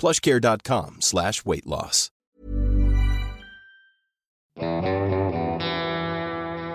[0.00, 2.10] plushcare.com slash weightloss.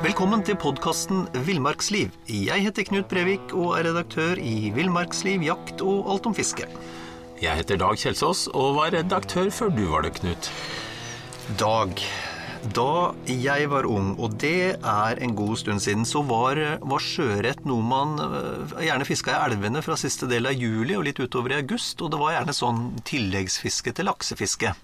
[0.01, 2.09] Velkommen til podkasten Villmarksliv.
[2.29, 6.65] Jeg heter Knut Brevik og er redaktør i Villmarksliv, jakt og alt om fiske.
[7.41, 10.51] Jeg heter Dag Kjelsås og var redaktør før du var det, Knut.
[11.61, 12.05] Dag.
[12.61, 17.63] Da jeg var ung, og det er en god stund siden, så var, var sjøørret
[17.65, 21.55] noe man øh, gjerne fiska i elvene fra siste del av juli og litt utover
[21.55, 22.01] i august.
[22.05, 24.75] Og det var gjerne sånn tilleggsfiske til laksefiske.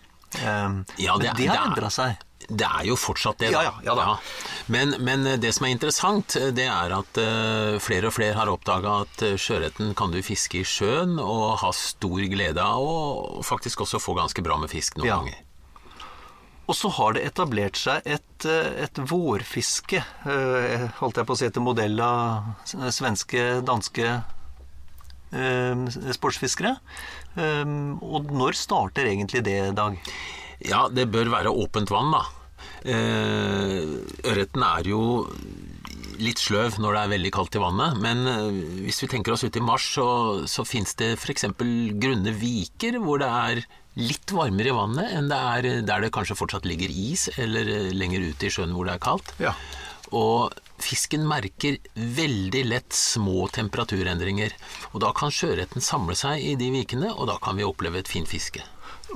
[0.42, 2.18] Um, Ja, det- men det har endra seg.
[2.50, 4.18] Det er jo fortsatt det, Ja, ja, ja da.
[4.72, 9.02] Men, men det som er interessant, det er at eh, flere og flere har oppdaga
[9.04, 13.84] at eh, sjøørreten kan du fiske i sjøen og ha stor glede av, og faktisk
[13.84, 15.18] også få ganske bra med fisk noen Ja.
[15.20, 15.44] ganger.
[16.68, 21.40] Og så har det etablert seg et, eh, et vårfiske, eh, holdt jeg på å
[21.40, 24.08] si etter modell av svenske, danske
[25.32, 26.76] eh, sportsfiskere.
[27.38, 29.96] Og når starter egentlig det, Dag?
[30.66, 32.26] Ja, det bør være åpent vann, da.
[32.88, 35.28] Ørreten er jo
[36.18, 38.26] litt sløv når det er veldig kaldt i vannet, men
[38.82, 40.08] hvis vi tenker oss ut i mars, så,
[40.50, 41.46] så fins det f.eks.
[42.02, 43.62] grunne viker hvor det er
[43.98, 47.92] litt varmere i vannet enn det er der det kanskje fortsatt ligger is, eller eh,
[47.96, 49.34] lenger ute i sjøen hvor det er kaldt.
[49.42, 49.56] Ja.
[50.16, 54.54] Og fisken merker veldig lett små temperaturendringer.
[54.94, 58.12] Og da kan sjøørreten samle seg i de vikene, og da kan vi oppleve et
[58.12, 58.64] fint fiske.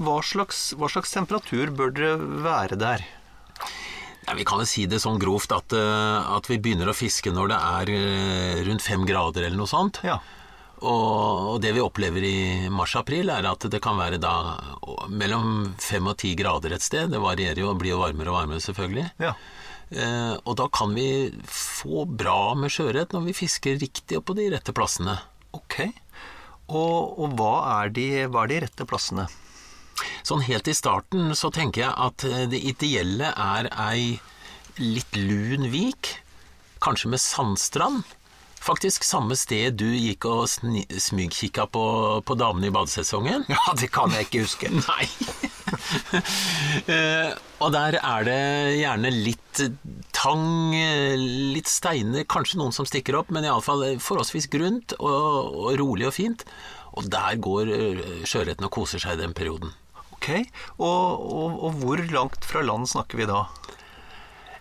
[0.01, 2.11] Hva slags, hva slags temperatur bør det
[2.43, 3.05] være der?
[4.27, 7.33] Ja, vi kan jo si det sånn grovt at, eh, at vi begynner å fiske
[7.33, 10.01] når det er eh, rundt fem grader eller noe sånt.
[10.07, 10.19] Ja.
[10.81, 14.33] Og, det vi opplever i mars-april er at det kan være da
[15.13, 17.11] mellom fem og ti grader et sted.
[17.13, 19.11] Det varierer jo og blir jo varmere og varmere selvfølgelig.
[19.21, 19.35] ja.
[19.91, 24.37] Eh, og da kan vi få bra med sjøørret når vi fisker riktig og på
[24.37, 25.17] de rette plassene.
[25.51, 25.81] Ok.
[26.71, 29.27] Og, og hva, er de, hva er de rette plassene?
[30.23, 34.15] Sånn helt i starten så tenker jeg at eh, det ideelle er ei
[34.79, 36.15] litt lun vik,
[36.81, 38.15] kanskje med sandstrand.
[38.61, 41.85] Faktisk samme sted du gikk og smygkikka på,
[42.25, 43.47] på damene i badesesongen.
[43.49, 44.71] Ja, det kan jeg ikke huske.
[44.87, 45.07] Nei.
[46.91, 47.31] Eh,
[47.63, 48.39] og der er det
[48.81, 49.61] gjerne litt
[50.11, 50.73] tang,
[51.55, 56.15] litt steiner, kanskje noen som stikker opp, men iallfall forholdsvis grunt og, og rolig og
[56.17, 56.43] fint.
[56.99, 59.71] Og der går eh, sjøørreten og koser seg i den perioden.
[60.17, 60.29] Ok.
[60.77, 63.45] Og, og, og hvor langt fra land snakker vi da?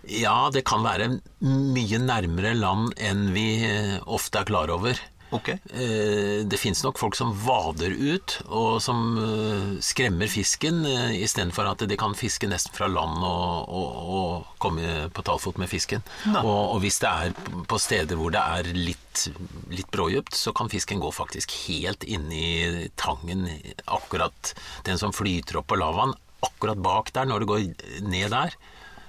[0.08, 4.98] Ja, det kan være mye nærmere land enn vi eh, ofte er klar over.
[5.30, 5.48] Ok.
[5.52, 10.80] Eh, Det fins nok folk som vader ut, og som eh, skremmer fisken,
[11.14, 15.70] istedenfor at de kan fiske nesten fra land og, og, og komme på talfot med
[15.70, 16.02] fisken.
[16.40, 17.36] Og, og hvis det er
[17.70, 19.28] på steder hvor det er litt,
[19.70, 23.46] litt brådypt, så kan fisken gå faktisk helt inn i tangen,
[23.86, 24.54] akkurat
[24.88, 27.66] den som flyter opp på lavaen, akkurat bak der, når det går
[28.10, 28.58] ned der.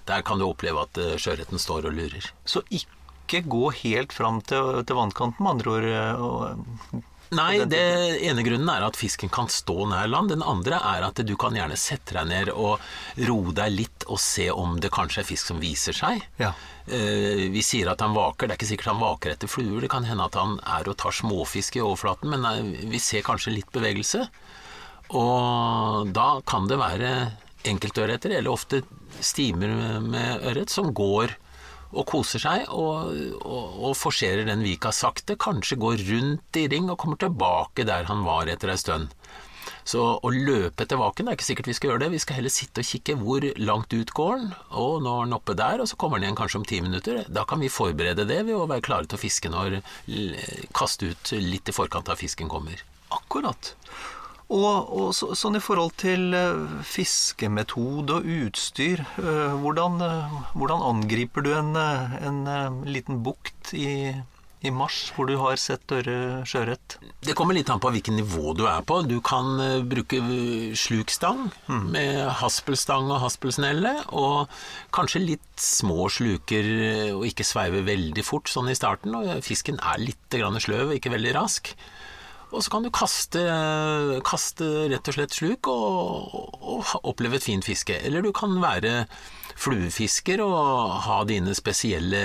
[0.09, 2.31] Der kan du oppleve at eh, sjøørreten står og lurer.
[2.45, 5.87] Så ikke gå helt fram til, til vannkanten, med andre ord.
[5.93, 7.79] eh, Og, Nei, det
[8.27, 10.33] ene grunnen er at fisken kan stå nær land.
[10.33, 12.81] Den andre er at du kan gjerne sette deg ned og
[13.29, 16.25] roe deg litt og se om det kanskje er fisk som viser seg.
[16.41, 16.49] Ja.
[16.91, 18.49] Eh, vi sier at han vaker.
[18.51, 19.79] Det er ikke sikkert han vaker etter fluer.
[19.85, 23.55] Det kan hende at han er og tar småfisk i overflaten, men vi ser kanskje
[23.55, 24.25] litt bevegelse.
[25.15, 27.13] Og da kan det være
[27.67, 28.81] enkeltørreter, eller ofte
[29.21, 31.35] stimer med ørret, som går
[31.91, 33.11] og koser seg og,
[33.43, 35.35] og, og forserer den vika sakte.
[35.39, 39.11] Kanskje går rundt i ring og kommer tilbake der han var etter ei stund.
[39.87, 42.11] Så å løpe etter vaken det er ikke sikkert vi skal gjøre det.
[42.13, 45.37] Vi skal heller sitte og kikke hvor langt ut går den, og nå er den
[45.37, 47.23] oppe der, og så kommer den igjen kanskje om ti minutter.
[47.27, 49.81] Da kan vi forberede det ved å være klare til å fiske når
[50.77, 52.81] Kaste ut litt i forkant av fisken kommer.
[53.11, 53.73] Akkurat.
[54.51, 60.83] Og, og så, sånn i forhold til eh, fiskemetode og utstyr, eh, hvordan, eh, hvordan
[60.89, 64.11] angriper du en, en liten bukt i,
[64.59, 66.97] i mars hvor du har sett dørre sjøørret?
[67.23, 68.99] Det kommer litt an på hvilket nivå du er på.
[69.07, 69.55] Du kan
[69.87, 74.51] bruke slukstang slukstang med haspelstang og haspelsnelle, og
[74.91, 76.67] kanskje litt små sluker
[77.15, 79.15] og ikke sveive veldig fort sånn i starten.
[79.15, 81.71] Og fisken er litt grann sløv og ikke veldig rask.
[82.51, 83.41] Og så kan du kaste,
[84.27, 87.95] kaste rett og slett sluk og, og oppleve et fint fiske.
[88.03, 89.05] Eller du kan være
[89.61, 92.23] fluefisker og ha dine spesielle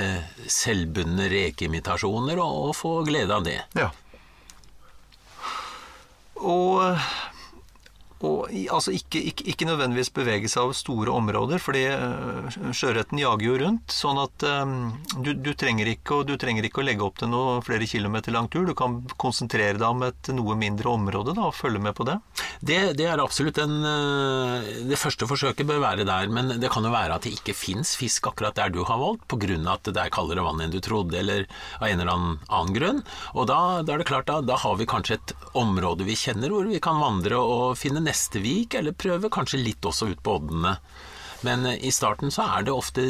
[0.50, 3.60] selvbundne rekeimitasjoner og, og få glede av det.
[3.78, 3.92] Ja.
[6.36, 6.82] Og,
[8.24, 13.44] og altså ikke, ikke, ikke nødvendigvis bevege seg over store områder, fordi eh, sjøørreten jager
[13.44, 13.92] jo rundt.
[13.92, 14.72] Sånn at eh,
[15.20, 18.48] du, du, trenger ikke, du trenger ikke å legge opp til noe flere kilometer lang
[18.52, 18.64] tur.
[18.64, 22.16] Du kan konsentrere deg om et noe mindre område da, og følge med på det.
[22.64, 26.88] Det, det er absolutt en eh, Det første forsøket bør være der, men det kan
[26.88, 29.60] jo være at det ikke fins fisk akkurat der du har valgt, pga.
[29.74, 31.44] at det er kaldere vann enn du trodde, eller
[31.82, 33.04] av en eller annen, annen grunn.
[33.36, 36.52] Og da, da er det klart, da, da har vi kanskje et område vi kjenner
[36.52, 40.38] hvor vi kan vandre og finne neste vik, eller prøve kanskje litt også ut på
[40.40, 40.76] oddene.
[41.46, 43.04] Men eh, i starten så er det ofte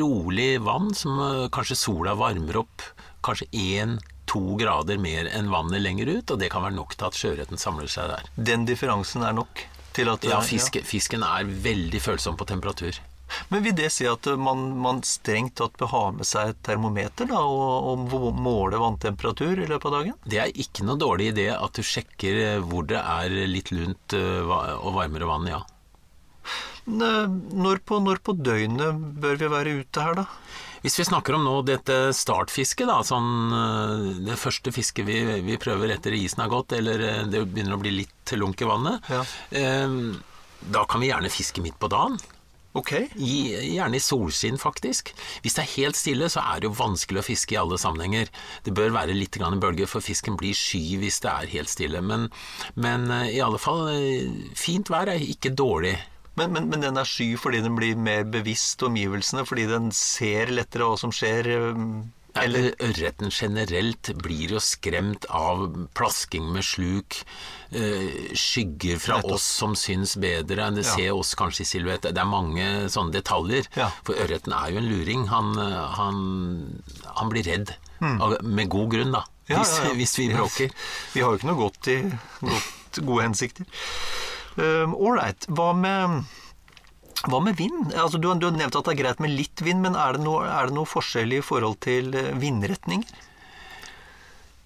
[0.00, 2.86] rolig vann som eh, kanskje sola varmer opp
[3.22, 7.18] kanskje én-to grader mer enn vannet lenger ut, og det kan være nok til at
[7.18, 8.32] sjøørreten samler seg der.
[8.36, 9.64] Den differansen er nok
[9.96, 12.98] til at Ja, fiske, fisken er veldig følsom på temperatur.
[13.52, 17.28] Men vil det si at man, man strengt tatt bør ha med seg et termometer
[17.30, 20.16] da, og, og måle vanntemperatur i løpet av dagen?
[20.28, 24.16] Det er ikke noe dårlig idé at du sjekker eh, hvor det er litt lunt
[24.18, 25.62] eh, og varmere vann, ja.
[26.86, 30.24] Når på, når på døgnet bør vi være ute her, da?
[30.82, 35.58] Hvis vi snakker om nå dette startfisket, da, sånn eh, det første fisket vi, vi
[35.62, 39.22] prøver etter isen har gått, eller det begynner å bli litt lunk i vannet, Ja.
[39.54, 39.94] eh,
[40.74, 42.18] da kan vi gjerne fiske midt på dagen.
[42.78, 42.92] Ok.
[43.20, 43.32] I,
[43.74, 45.12] gjerne i solskinn, faktisk.
[45.44, 48.30] Hvis det er helt stille, så er det jo vanskelig å fiske i alle sammenhenger.
[48.64, 52.00] Det bør være litt grann bølge, for fisken blir sky hvis det er helt stille.
[52.00, 52.30] Men,
[52.74, 55.98] men eh, i alle fall, eh, fint vær er ikke dårlig.
[56.40, 60.54] Men, men, men den er sky fordi den blir mer bevisst omgivelsene, fordi den ser
[60.54, 61.52] lettere hva som skjer?
[62.40, 67.18] Eller ørreten generelt blir jo skremt av plasking med sluk,
[67.70, 70.94] eh, skygger fra oss som syns bedre, det Ja.
[70.94, 72.02] ser oss kanskje i silhuett.
[72.08, 73.68] Det er mange sånne detaljer.
[74.04, 75.26] For ørreten er jo en luring.
[75.28, 77.74] Han, eh, han, han blir redd.
[78.02, 79.20] Av, med god grunn, da.
[79.46, 79.58] Hmm.
[79.60, 80.70] Hvis, hvis vi bråker.
[81.14, 81.98] Vi har jo ikke noe godt i
[82.40, 83.66] godt, gode hensikter.
[84.58, 85.46] Ålreit.
[85.48, 86.24] hva med
[87.28, 87.92] hva med vind?
[87.94, 90.16] Altså, du, har- du har nevnt at det er greit med litt vind, men er
[90.18, 93.20] det noe, er det noe forskjell i forhold til eh, vindretninger?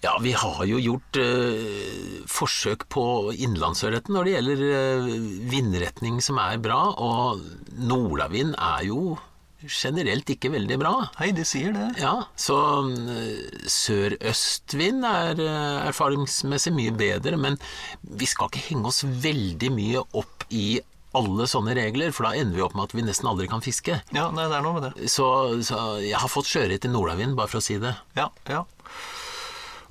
[0.05, 5.07] Ja, vi har jo gjort eh, forsøk på innlandsørreten når det gjelder eh,
[5.49, 7.41] vindretning som er bra, og
[7.81, 9.17] nordavind er jo
[9.65, 10.91] generelt ikke veldig bra.
[11.17, 11.87] Hei, de sier det.
[11.97, 12.59] Ja, så
[12.93, 17.57] eh, sørøstvind er eh, erfaringsmessig mye bedre, men
[18.05, 20.77] vi skal ikke henge oss veldig mye opp i
[21.17, 23.99] alle sånne regler, for da ender vi opp med at vi nesten aldri kan fiske.
[24.15, 25.11] Ja, nei, det er noe med det.
[25.11, 25.27] Så,
[25.65, 27.95] så jeg har fått sjøørret i nordavind, bare for å si det.
[28.19, 28.63] Ja, ja.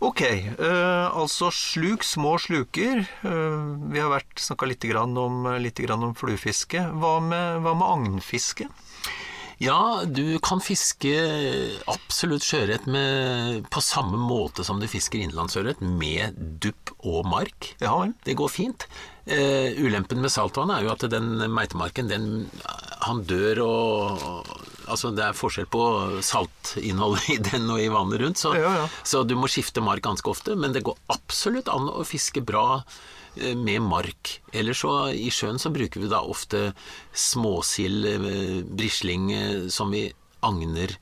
[0.05, 3.01] Ok, eh, altså sluk, små sluker.
[3.01, 3.61] Eh,
[3.93, 6.83] vi har vært snakka litt, om, litt om fluefiske.
[7.01, 8.69] Hva med, hva med agnfiske?
[9.57, 11.15] Ja, du kan fiske
[11.89, 12.85] absolutt sjøørret
[13.73, 17.73] på samme måte som du fisker innlandsørret, med dupp og mark.
[17.81, 17.97] Ja.
[18.27, 18.85] Det går fint.
[19.27, 22.27] Eh, ulempen med saltvann er jo at den meitemarken, den,
[23.03, 24.53] han dør og
[24.87, 25.81] Altså, det er forskjell på
[26.23, 28.85] saltinnholdet i den og i vannet rundt, så, Ja, ja.
[29.03, 30.55] så du må skifte mark ganske ofte.
[30.55, 32.85] Men det går absolutt an å fiske bra
[33.35, 34.37] eh, med mark.
[34.55, 36.69] Ellers så i sjøen så bruker vi da ofte
[37.11, 40.07] småsild, eh, brisling, eh, som vi
[40.47, 40.95] agner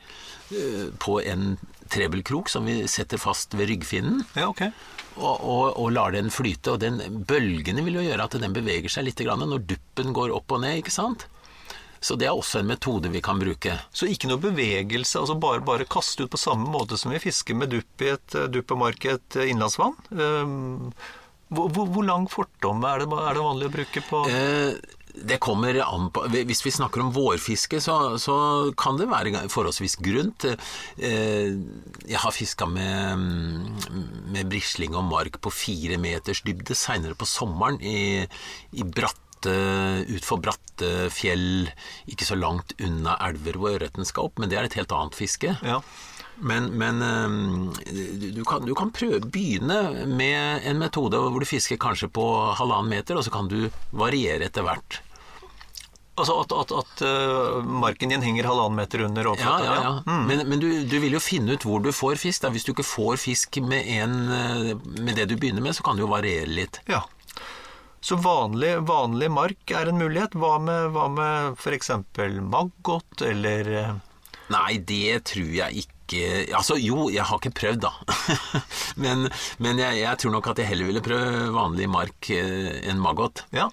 [1.02, 1.56] på en
[1.90, 4.68] trebelkrok som vi setter fast ved ryggfinnen Ja, ok.
[5.16, 6.74] Og, og, og lar den flyte.
[6.74, 10.34] Og den bølgene vil jo gjøre at den beveger seg litt grann når duppen går
[10.34, 11.26] opp og ned, ikke sant?
[12.04, 13.78] Så det er også en metode vi kan bruke.
[13.96, 17.56] Så ikke noe bevegelse, altså bare, bare kaste ut på samme måte som vi fisker
[17.56, 19.96] med dupp i et eh, duppemark i et eh, innlandsvann.
[20.12, 20.90] Um,
[21.48, 24.76] hvor, hvor, hvor lang fortom er det, er det vanlig å bruke på Eh,
[25.14, 28.36] det kommer an på Hvis vi snakker om vårfiske, så, så
[28.78, 30.46] kan det være forholdsvis grunt.
[30.98, 31.54] Eh,
[32.08, 33.22] jeg har fiska med,
[34.34, 38.24] med brisling og mark på fire meters dybde seinere på sommeren i,
[38.74, 39.20] i bratte
[40.08, 41.68] utfor bratte fjell,
[42.08, 45.18] ikke så langt unna elver hvor ørreten skal opp, men det er et helt annet
[45.18, 45.52] fiske.
[45.60, 45.82] Ja.
[46.36, 46.98] Men, men
[47.86, 52.24] du, du, kan, du kan prøve begynne med en metode hvor du fisker kanskje på
[52.58, 54.98] halvannen meter, og så kan du variere etter hvert.
[56.14, 59.64] Altså at, at, at uh, marken din henger halvannen meter under Ja, overflata?
[59.64, 59.94] ja, ja.
[60.06, 60.26] Mm.
[60.28, 62.44] Men, men du, du vil jo finne ut hvor du får fisk.
[62.44, 62.52] Da.
[62.54, 64.70] Hvis du ikke får fisk med, en, øh,
[65.02, 66.78] med det du begynner med, så kan du jo variere litt.
[66.86, 67.02] Ja.
[68.04, 70.36] Så vanlig, vanlig mark er en mulighet.
[70.38, 71.90] Hva med, hva med f.eks.
[72.46, 73.94] maggot eller eh,
[74.52, 75.90] Nei, det tror jeg ikke
[76.52, 77.92] Altså, jo, jeg har ikke prøvd, da.
[79.02, 79.24] men
[79.64, 83.40] men jeg, jeg tror nok at jeg heller ville prøve vanlig mark eh, enn maggot.
[83.56, 83.70] Ja.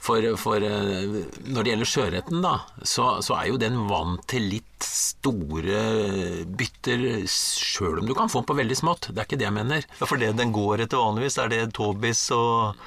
[0.00, 4.46] For, for eh, når det gjelder sjøørreten, da, så, så er jo den vant til
[4.48, 5.82] litt store
[6.56, 9.10] bytter, sjøl om du kan få den på veldig smått.
[9.10, 9.84] Det er ikke det jeg mener.
[9.98, 12.80] ja, for det den går etter vanligvis, er det tobis og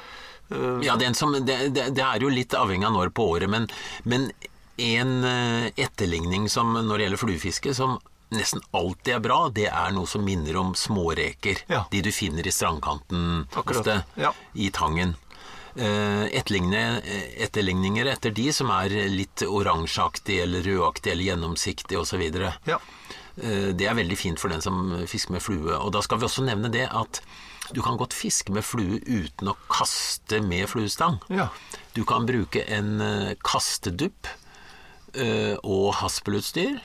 [0.49, 3.51] øh, Ja, den som, det, det, det er jo litt avhengig av når på året,
[3.51, 3.69] men,
[4.09, 4.31] men
[4.77, 7.99] en eh, etterligning som når det gjelder fluefiske, som
[8.33, 11.59] nesten alltid er bra, det er noe som minner om småreker.
[11.69, 11.83] Ja.
[11.91, 14.31] De du finner i strandkanten Akkurat, ofte, ja.
[14.57, 15.13] i tangen.
[15.75, 22.21] Eh, etterligninger etter de som er litt oransjeaktige eller rødaktige eller gjennomsiktige osv.
[22.69, 22.79] Ja.
[23.37, 25.73] Eh, Det er veldig fint for den som fisker med flue.
[25.77, 27.21] Og da skal vi også nevne det at
[27.73, 31.19] du kan godt fiske med flue uten å kaste med fluestang.
[31.29, 31.47] Ja.
[31.95, 34.39] Du kan bruke en eh, kastedupp eh,
[35.63, 36.79] og haspelutstyr,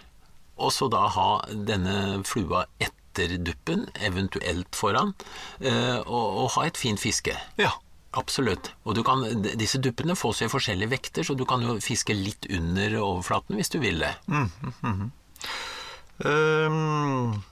[0.59, 1.29] og så da ha
[1.69, 5.15] denne flua etter duppen, eventuelt foran,
[5.61, 7.37] eh, og, og ha et fint fiske.
[7.59, 7.71] ja.
[8.17, 8.71] Absolutt.
[8.89, 9.21] Og du kan,
[9.61, 13.69] disse duppene får seg forskjellige vekter, så du kan jo fiske litt under overflaten hvis
[13.69, 14.15] du vil det.
[16.25, 17.43] Ehm, u-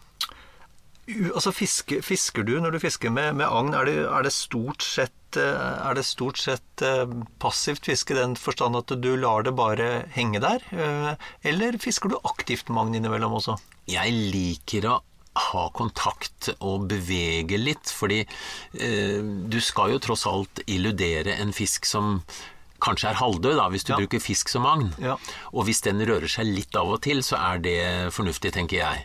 [1.06, 4.82] altså fisker, Fisker du når du fisker med, med agn, er det, er det stort
[4.82, 7.04] sett eh, er det stort sett eh,
[7.42, 10.64] passivt fiske i den forstand at du lar det bare henge der?
[10.72, 11.12] Eh,
[11.52, 13.58] Eller fisker du aktivt med agn innimellom også?
[13.86, 14.96] Jeg liker å
[15.36, 21.84] ha kontakt og bevege litt, fordi eh, du skal jo tross alt illudere en fisk
[21.86, 22.22] som
[22.80, 23.98] kanskje er halvdød, da, hvis du Ja.
[24.00, 24.90] bruker fisk som agn.
[25.00, 25.14] Ja.
[25.52, 27.76] Og hvis den rører seg litt av og til, så er det
[28.16, 29.04] fornuftig, tenker jeg.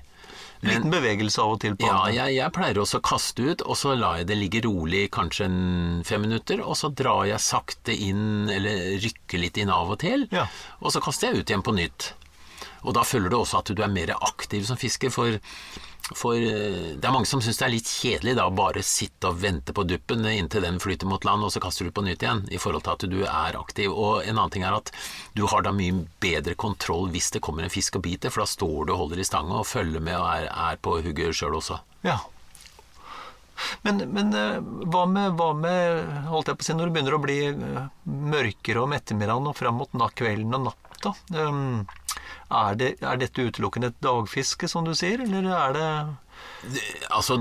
[0.61, 3.61] Men- Liten bevegelse av og til på Ja, jeg, jeg pleier også å kaste ut,
[3.65, 7.39] og så lar jeg det ligge rolig kanskje en fem minutter, og så drar jeg
[7.41, 10.45] sakte inn, eller rykker litt inn av og til, Ja.
[10.81, 12.11] og så kaster jeg ut igjen på nytt.
[12.83, 15.39] Og da føler du også at du er mer aktiv som fisker, for,
[16.17, 19.39] for eh, det er mange som syns det er litt kjedelig da, bare sitte og
[19.43, 22.43] vente på duppen inntil den flyter mot land, og så kaster du på nytt igjen,
[22.51, 23.93] i forhold til at du er aktiv.
[23.93, 24.91] Og en annen ting er at
[25.37, 28.51] du har da mye bedre kontroll hvis det kommer en fisk og biter, for da
[28.51, 31.57] står du og holder i stanga og følger med og er, er på hugget sjøl
[31.61, 31.81] også.
[32.07, 32.19] Ja.
[33.85, 37.17] Men, men eh, hva, med, hva med holdt jeg på å si, når det begynner
[37.17, 37.81] å bli eh,
[38.33, 41.13] mørkere om ettermiddagen og fram mot kvelden og natta?
[41.33, 41.83] Um,
[42.51, 45.87] er, det, er dette utelukkende et dagfiske, som du sier, eller er det
[47.13, 47.35] Altså,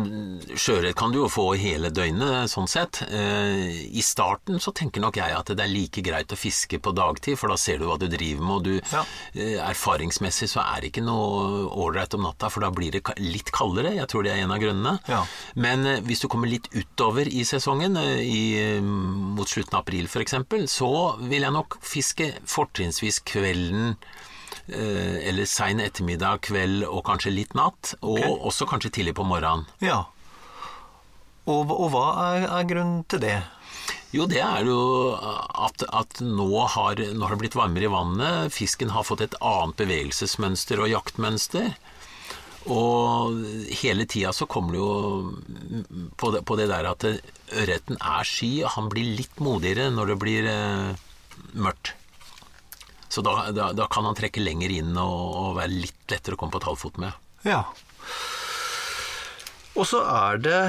[0.61, 2.99] sjøørret kan du jo få hele døgnet, sånn sett.
[3.07, 6.93] Eh, I starten så tenker nok jeg at det er like greit å fiske på
[6.97, 9.03] dagtid, for da ser du hva du driver med, og du Ja.
[9.35, 13.53] eh, Erfaringsmessig så er det ikke noe ålreit om natta, for da blir det litt
[13.57, 13.95] kaldere.
[13.97, 14.99] Jeg tror det er en av grunnene.
[15.09, 15.23] Ja.
[15.55, 20.35] Men eh, hvis du kommer litt utover i sesongen, i, mot slutten av april f.eks.,
[20.69, 20.93] så
[21.25, 23.97] vil jeg nok fiske fortrinnsvis kvelden
[24.71, 28.35] eller sein ettermiddag, kveld og kanskje litt natt, og okay.
[28.51, 29.67] også kanskje tidlig på morgenen.
[29.85, 30.05] Ja.
[31.51, 33.39] Og, og hva er, er grunnen til det?
[34.11, 34.81] Jo, det er jo
[35.15, 39.37] at, at nå, har, nå har det blitt varmere i vannet, fisken har fått et
[39.39, 41.71] annet bevegelsesmønster og jaktmønster.
[42.71, 43.39] Og
[43.81, 48.51] hele tida så kommer det jo på det, på det der at ørreten er sky,
[48.65, 50.91] og han blir litt modigere når det blir eh,
[51.55, 51.95] mørkt.
[53.11, 56.41] Så da, da, da kan han trekke lenger inn og, og være litt lettere å
[56.41, 57.17] komme på talfot med.
[57.47, 57.65] Ja.
[59.79, 60.61] Og så er det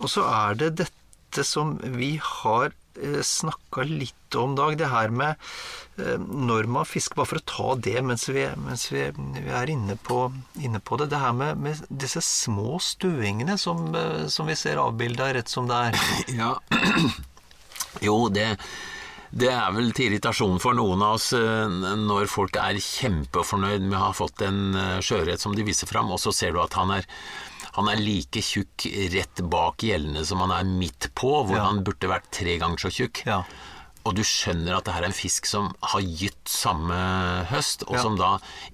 [0.00, 4.76] Og så er det dette som vi har eh, snakka litt om, Dag.
[4.76, 5.40] Det her med
[6.00, 9.72] eh, når man fisker, bare for å ta det mens vi, mens vi, vi er
[9.72, 10.26] inne på,
[10.60, 11.08] inne på det.
[11.12, 15.68] Det her med, med disse små stuingene som, eh, som vi ser avbilda rett som
[15.70, 16.04] det er.
[16.36, 16.52] Ja.
[18.04, 18.58] Jo, det,
[19.36, 21.68] det er vel til irritasjon for noen av oss eh,
[22.00, 26.08] når folk er kjempefornøyd med å ha fått en eh, sjøørret som de viser fram,
[26.14, 27.06] og så ser du at han er,
[27.76, 31.66] han er like tjukk rett bak gjellene som han er midt på, hvor Ja.
[31.68, 33.26] han burde vært tre ganger så tjukk.
[33.28, 33.42] Ja.
[34.06, 36.94] Og du skjønner at det her er en fisk som har gytt samme
[37.50, 38.02] høst, og Ja.
[38.04, 38.28] som da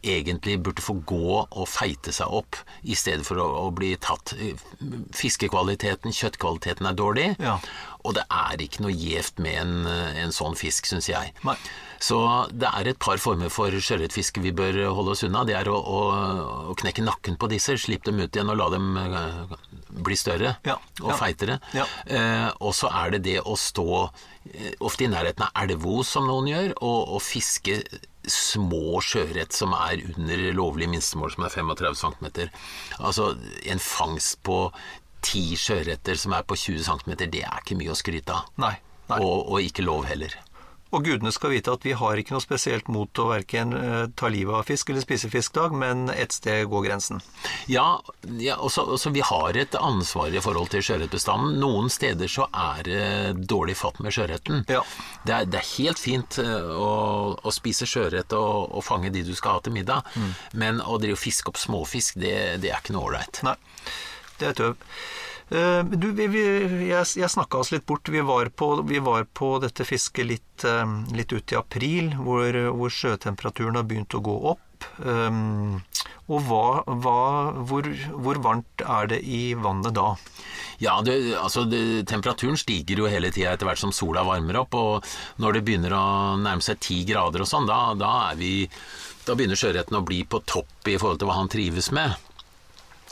[0.04, 4.34] egentlig burde få gå og feite seg opp i stedet for å, å bli tatt.
[5.16, 7.58] Fiskekvaliteten, kjøttkvaliteten er dårlig, Ja.
[8.02, 9.74] Og det er ikke noe gjevt med en,
[10.24, 11.32] en sånn fisk, syns jeg.
[11.46, 11.56] Nei.
[12.02, 12.18] Så
[12.50, 15.44] det er et par former for sjøørretfiske vi bør holde oss unna.
[15.46, 16.00] Det er å, å,
[16.72, 19.56] å knekke nakken på disse, slippe dem ut igjen og la dem eh,
[20.02, 21.18] bli større Ja, og ja.
[21.20, 21.58] feitere.
[21.76, 21.86] Ja.
[22.06, 26.26] Eh, og så er det det å stå eh, ofte i nærheten av elvos, som
[26.26, 27.78] noen gjør, og, og fiske
[28.28, 32.28] små sjøørret som er under lovlig minstemål, som er 35 cm.
[32.98, 33.32] Altså
[33.70, 34.64] en fangst på
[35.24, 38.48] ti sjøørreter som er på 20 cm, det er ikke mye å skryte av.
[38.62, 38.74] Nei.
[39.10, 39.20] nei.
[39.20, 40.34] Og, og ikke lov heller.
[40.92, 44.28] Og gudene skal vite at vi har ikke noe spesielt mot å verken eh, ta
[44.28, 47.22] livet av fisk eller spise fisk, Dag, men ett sted går grensen.
[47.72, 48.02] Ja,
[48.36, 51.56] ja også, også vi har et ansvar i forhold til sjøørretbestanden.
[51.62, 54.66] Noen steder så er det dårlig fatt med sjøørreten.
[54.68, 54.84] Ja.
[55.24, 56.92] Det, er, det er helt fint eh, å,
[57.40, 60.30] å spise sjøørret og, og fange de du skal ha til middag, Mm.
[60.60, 63.40] men å drive og fiske opp småfisk, det, det er ikke noe ålreit.
[64.42, 64.88] Det er tøv.
[65.52, 66.42] Eh, Du, vi, vi,
[66.88, 68.08] jeg jeg snakka oss litt bort.
[68.10, 72.58] Vi var på, vi var på dette fisket litt, eh, litt ut i april, hvor,
[72.74, 74.68] hvor sjøtemperaturen har begynt å gå opp.
[74.98, 75.78] Um,
[76.26, 77.18] og hva, hva,
[77.68, 80.14] hvor, hvor varmt er det i vannet da?
[80.82, 84.74] Ja, det, altså det, temperaturen stiger jo hele tida etter hvert som sola varmer opp,
[84.74, 85.06] og
[85.42, 86.04] når det begynner å
[86.40, 90.90] nærme seg ti grader og sånn, da, da, da begynner sjøørreten å bli på topp
[90.90, 92.18] i forhold til hva han trives med.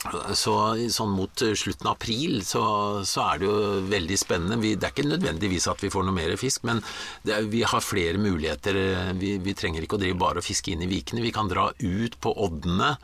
[0.01, 0.53] Så
[0.89, 2.61] sånn mot slutten av april så,
[3.05, 3.57] så er det jo
[3.91, 4.57] veldig spennende.
[4.63, 6.81] Vi, det er ikke nødvendigvis at vi får noe mer fisk, men
[7.27, 8.79] det er, vi har flere muligheter.
[9.19, 11.21] Vi, vi trenger ikke å drive bare og fiske inn i vikene.
[11.21, 12.95] Vi kan dra ut på oddene.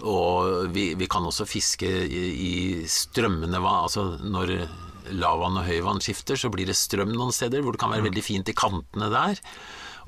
[0.00, 2.54] Og vi, vi kan også fiske i, i
[2.88, 3.84] strømmende vann.
[3.84, 4.54] Altså når
[5.20, 8.24] lavvann og høyvann skifter, så blir det strøm noen steder hvor det kan være veldig
[8.24, 9.44] fint i kantene der.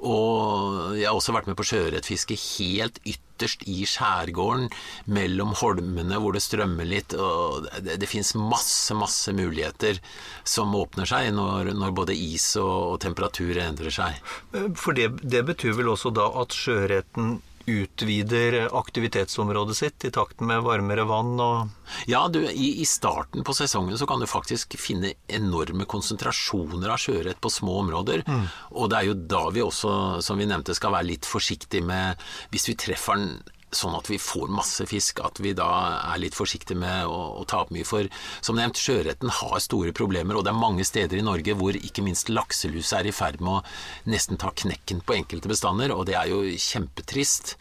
[0.02, 4.68] Og jeg har også vært med på sjøørretfiske helt ytterst i skjærgården,
[5.14, 7.14] mellom holmene hvor det strømmer litt.
[7.14, 10.00] Og det, det fins masse, masse muligheter
[10.42, 14.18] som åpner seg når, når både is og, og temperatur endrer seg.
[14.54, 20.40] Eh, For det, det betyr vel også da at sjøørreten utvider aktivitetsområdet sitt i takt
[20.40, 24.76] med varmere vann og Ja, du, i, i starten på sesongen så kan du faktisk
[24.80, 28.24] finne enorme konsentrasjoner av sjøørret på små områder.
[28.72, 32.20] Og det er jo da vi også, som vi nevnte, skal være litt forsiktige med
[32.52, 33.36] Hvis vi treffer den
[33.76, 35.68] sånn at vi får masse fisk, at vi da
[36.12, 37.86] er litt forsiktige med å, å ta opp mye.
[37.88, 38.08] For
[38.44, 42.04] som nevnt, sjøørreten har store problemer, og det er mange steder i Norge hvor ikke
[42.04, 46.18] minst lakselus er i ferd med å nesten ta knekken på enkelte bestander, og det
[46.20, 47.56] er jo kjempetrist.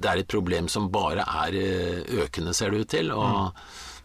[0.00, 3.12] Det er et problem som bare er eh, økende, ser det ut til.
[3.12, 3.52] og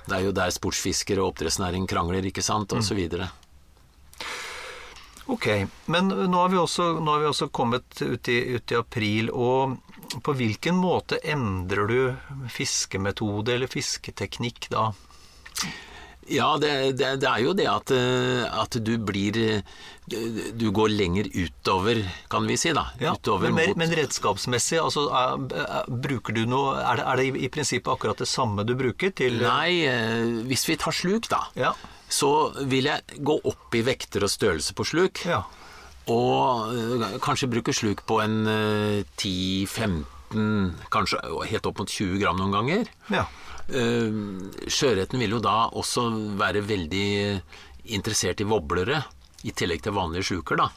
[0.05, 3.31] Det er jo der sportsfiskere og oppdrettsnæring krangler, ikke sant, og så videre.
[5.31, 5.47] Ok,
[5.89, 9.79] men nå har vi også, har vi også kommet ut i, ut i april, og
[10.25, 11.99] på hvilken måte endrer du
[12.53, 14.91] fiskemetode eller fisketeknikk da?
[16.25, 19.75] Ja, det, det, det er jo det at, eh, at du blir eh,
[20.57, 22.87] Du går lenger utover, kan vi si, da.
[22.97, 27.43] utover men, mot men redskapsmessig, altså, er, er, bruker du noe Er det, er det
[27.45, 31.45] i, prinsippet akkurat det samme du bruker til Nei, eh, hvis vi tar sluk, da,
[31.57, 31.75] Ja.
[32.09, 32.31] Så
[32.69, 35.25] vil jeg gå opp i vekter og størrelse på sluk.
[35.25, 35.43] ja.
[36.05, 39.95] Og øh, kanskje bruke sluk på en øh, 10-15,
[40.93, 41.17] kanskje
[41.49, 42.85] helt opp mot 20 gram noen ganger.
[43.09, 43.23] ja.
[43.65, 44.13] Øh,
[44.69, 46.03] Sjøørreten vil jo da også
[46.37, 47.41] være veldig
[47.85, 49.01] interessert i voblere,
[49.43, 50.67] i tillegg til vanlige sluker, da.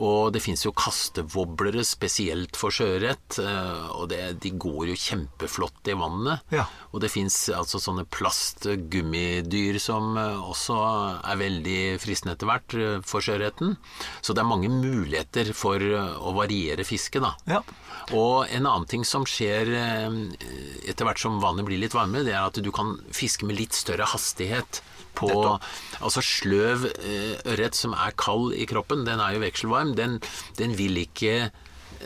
[0.00, 5.92] Og det fins jo kastevoblere spesielt for sjøørret, øh, og det, de går jo kjempeflott
[5.92, 6.46] i vannet.
[6.54, 6.64] Ja.
[6.92, 10.78] Og det fins altså sånne plastgummidyr som øh, også
[11.20, 13.76] er veldig fristende etter hvert øh, for sjøørreten.
[14.20, 17.34] Så det er mange muligheter for å variere fisket, da.
[17.58, 17.62] Ja.
[18.16, 20.16] Og en annen ting som skjer eh,
[20.88, 23.76] etter hvert som vannet blir litt varmere, det er at du kan fiske med litt
[23.76, 24.82] større hastighet
[25.16, 25.66] på Nettopp.
[26.02, 29.42] Altså sløv eh, ørret som er kald i kroppen, den er jo
[29.82, 30.20] vekselvarm, den,
[30.56, 31.50] den vil ikke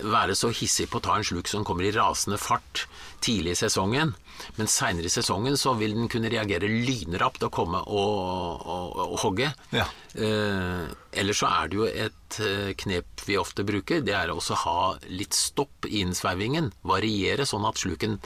[0.03, 2.87] være så hissig på å ta en sluk som kommer i rasende fart
[3.25, 4.15] tidlig i sesongen.
[4.59, 9.17] Men seinere i sesongen så vil den kunne reagere lynrapt og komme og, og, og
[9.23, 9.49] hogge.
[9.73, 9.87] Ja.
[10.13, 10.85] Eh,
[11.17, 14.63] ellers så er det jo et eh, knep vi ofte bruker, det er også å
[14.67, 14.77] ha
[15.09, 16.75] litt stopp i innsveivingen.
[16.85, 18.21] Variere sånn at sluken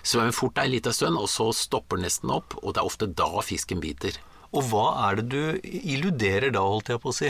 [0.00, 3.44] svømmer fort ei lita stund, og så stopper nesten opp, og det er ofte da
[3.44, 4.16] fisken biter.
[4.56, 7.28] Og hva er det du illuderer da, holdt jeg på å si?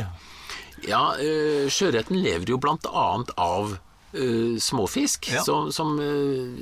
[0.88, 3.74] Ja, øh, sjøørreten lever jo blant annet av
[4.14, 5.42] øh, småfisk, Ja.
[5.44, 6.56] som, som øh,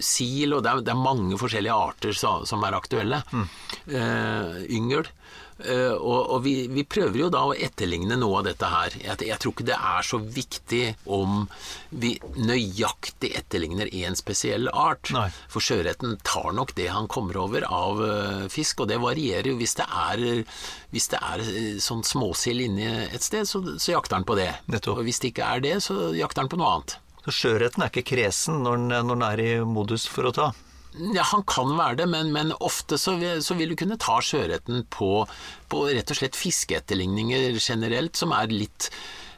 [0.00, 3.22] sil, og det er, det er mange forskjellige arter som, som er aktuelle.
[3.32, 3.48] Mm.
[3.88, 5.08] Eh, yngel.
[5.64, 8.96] Eh, og, og vi, vi, prøver jo da å etterligne noe av dette her.
[9.00, 10.82] Jeg, jeg, tror ikke det er så viktig
[11.16, 11.46] om
[11.96, 15.10] vi nøyaktig etterligner én spesiell art.
[15.16, 15.30] Nei.
[15.52, 19.56] For sjøørreten tar nok det han kommer over av uh, fisk, og det varierer jo.
[19.56, 20.26] Hvis det er,
[20.92, 24.52] hvis det er uh, sånn småsild inni et sted, så, så, jakter han på det.
[24.68, 25.00] Nettopp.
[25.00, 26.98] Og hvis det ikke er det, så jakter han på noe annet.
[27.24, 30.52] Så sjøørreten er ikke kresen når den, når den er i modus for å ta?
[31.14, 34.18] Ja, Han kan være det, men, men ofte så vil, så vil, du kunne ta
[34.24, 35.10] sjøørreten på,
[35.72, 38.88] på, rett og slett fiskeetterligninger generelt, som er litt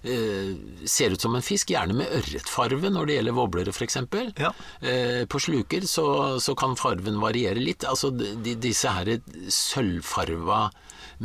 [0.03, 0.55] eh,
[0.89, 4.01] ser ut som en fisk, gjerne med ørretfarve når det gjelder voblere f.eks.
[4.39, 4.53] Ja.
[4.81, 6.09] Eh, på sluker så,
[6.43, 7.87] så, kan farven variere litt.
[7.89, 9.19] Altså de, disse her
[9.53, 10.69] sølvfarva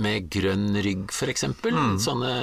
[0.02, 1.50] med grønn rygg f.eks.
[1.62, 1.98] Mm.
[2.02, 2.34] Sånne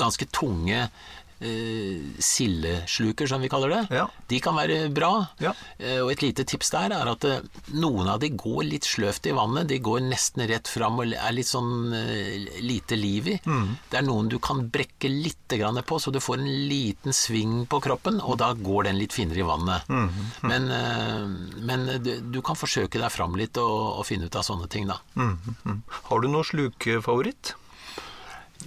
[0.00, 1.08] ganske tunge eh,
[1.40, 3.82] sildesluker, som vi kaller det.
[3.96, 4.06] Ja.
[4.28, 5.12] De kan være bra.
[5.40, 5.54] Ja.
[5.78, 7.40] Eh, og et lite tips der er at eh,
[7.80, 9.68] noen av de går litt sløvt i vannet.
[9.70, 13.36] De går nesten rett fram og er litt sånn eh, lite liv i.
[13.46, 13.70] Mm.
[13.90, 17.80] Det er noen du kan brekke litt på, så du får en liten sving på
[17.82, 19.88] kroppen, og da går den litt finere i vannet.
[19.88, 20.06] Mm.
[20.06, 20.46] Mm.
[20.46, 24.46] Men, eh, men du, du, kan forsøke deg fram litt og, og, finne ut av
[24.46, 25.00] sånne ting, da.
[25.18, 25.82] Mm.
[26.06, 27.56] Har du noen slukfavoritt?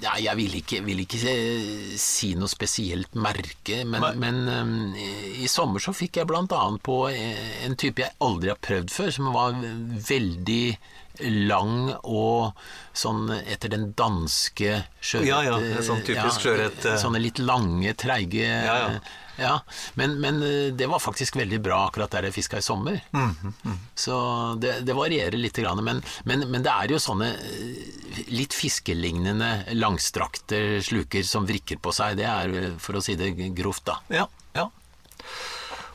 [0.02, 5.50] Ja, jeg vil ikke, vil ikke, eh, si noe spesielt merke, men, men um, i
[5.52, 9.30] sommer så fikk jeg blant annet på en type jeg aldri har prøvd før, som
[9.36, 9.60] var
[10.10, 10.64] veldig
[11.22, 12.58] lang og
[12.98, 16.80] sånn etter den danske sjøørret Ja, ja, sånn typisk sjøørret.
[16.88, 19.04] Ja, sånne litt lange, treige ja, ja.
[19.36, 19.54] Ja,
[19.98, 20.40] men, men,
[20.78, 23.00] det var faktisk veldig bra akkurat der jeg fiska i sommer.
[23.18, 23.32] Mm,
[23.66, 23.80] mm.
[23.98, 24.16] Så
[24.62, 27.32] det, det, varierer litt, men, men, men, det er jo sånne
[28.30, 32.20] litt fiskelignende langstrakte sluker som vrikker på seg.
[32.22, 33.98] Det er, for å si det grovt, da.
[34.22, 34.70] Ja, ja.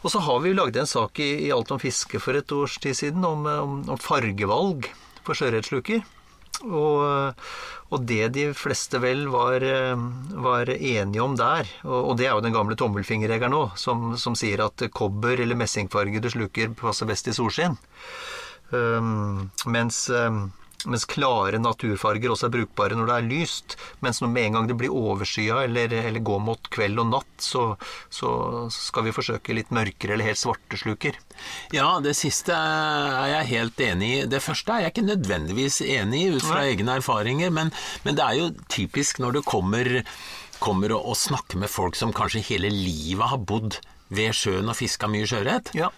[0.02, 2.52] Og så har vi jo lagd en sak i, i, Alt om fiske for et
[2.54, 4.86] års tid siden om, om, om fargevalg
[5.28, 6.02] for sjøørretsluker.
[6.66, 7.34] Og,
[7.92, 9.62] og, det de fleste vel var,
[10.42, 14.34] var enige om der, og, og, det er jo den gamle tommelfingerregelen òg, som, som,
[14.34, 17.78] sier at kobber- eller messingfargede sluker passer best i solskinn.
[18.74, 20.48] Um, mens um,
[20.86, 23.76] mens klare naturfarger også er brukbare når det er lyst.
[24.04, 27.32] Mens når med en gang det blir overskya eller, eller går mot kveld og natt,
[27.42, 27.64] så,
[28.14, 28.30] så,
[28.72, 31.18] skal vi forsøke litt mørkere eller helt svarte sluker.
[31.74, 34.24] Ja, det siste er jeg helt enig i.
[34.30, 36.74] Det første er jeg ikke nødvendigvis enig i ut fra Nei.
[36.74, 37.72] egne erfaringer, men,
[38.06, 39.90] men, det er jo typisk når du kommer,
[40.62, 43.80] kommer og, og snakker med folk som kanskje hele livet har bodd
[44.14, 45.74] ved sjøen og fiska mye sjøørret.
[45.76, 45.90] Ja.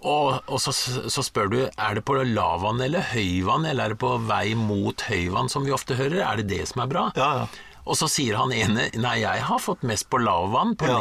[0.00, 4.00] Og, og så, så, spør du er det på lavvann eller høyvann, eller er det
[4.00, 6.22] på vei mot høyvann, som vi ofte hører.
[6.24, 7.08] Er det det som er bra?
[7.18, 7.66] Ja, ja.
[7.90, 11.00] Og så sier han ene nei, jeg har fått mest på lavvann, Ja.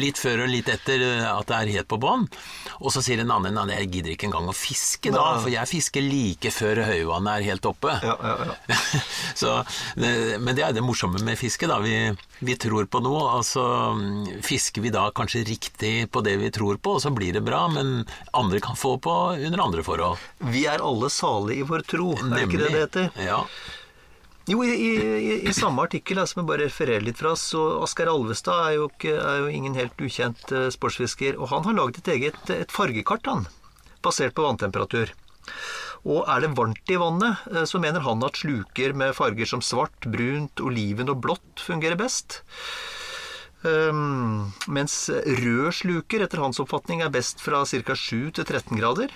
[0.00, 2.26] litt før og litt etter at det er helt på bånn.
[2.80, 5.70] Og så sier en annen nei, jeg gidder ikke engang å fiske da, for jeg
[5.70, 7.94] fisker like før høyvannet er helt oppe.
[8.02, 8.78] Ja, ja, ja.
[9.40, 9.54] så,
[9.96, 11.78] men det er det morsomme med fiske, da.
[11.84, 11.94] Vi,
[12.46, 13.64] vi tror på noe, og så
[14.46, 17.66] fisker vi da kanskje riktig på det vi tror på, og så blir det bra,
[17.72, 18.02] men
[18.36, 20.18] andre kan få på under andre forhold.
[20.50, 23.10] Vi er alle salige i vår tro, er ikke det det heter?
[23.22, 23.44] Ja.
[24.50, 28.64] Jo, i, i, i, samme artikkel som jeg bare refererer litt fra, så Asgeir Alvestad
[28.64, 31.38] er jo, er jo ingen helt ukjent uh, sportsfisker.
[31.38, 33.46] Og han har laget et eget et fargekart, han,
[34.02, 35.12] basert på vanntemperatur.
[36.02, 39.62] Og er det varmt i vannet, uh, så mener han at sluker med farger som
[39.62, 42.40] svart, brunt, oliven og blått fungerer best.
[43.62, 47.94] Um, mens rød sluker, etter hans oppfatning, er best fra ca.
[47.94, 49.14] 7 til 13 grader.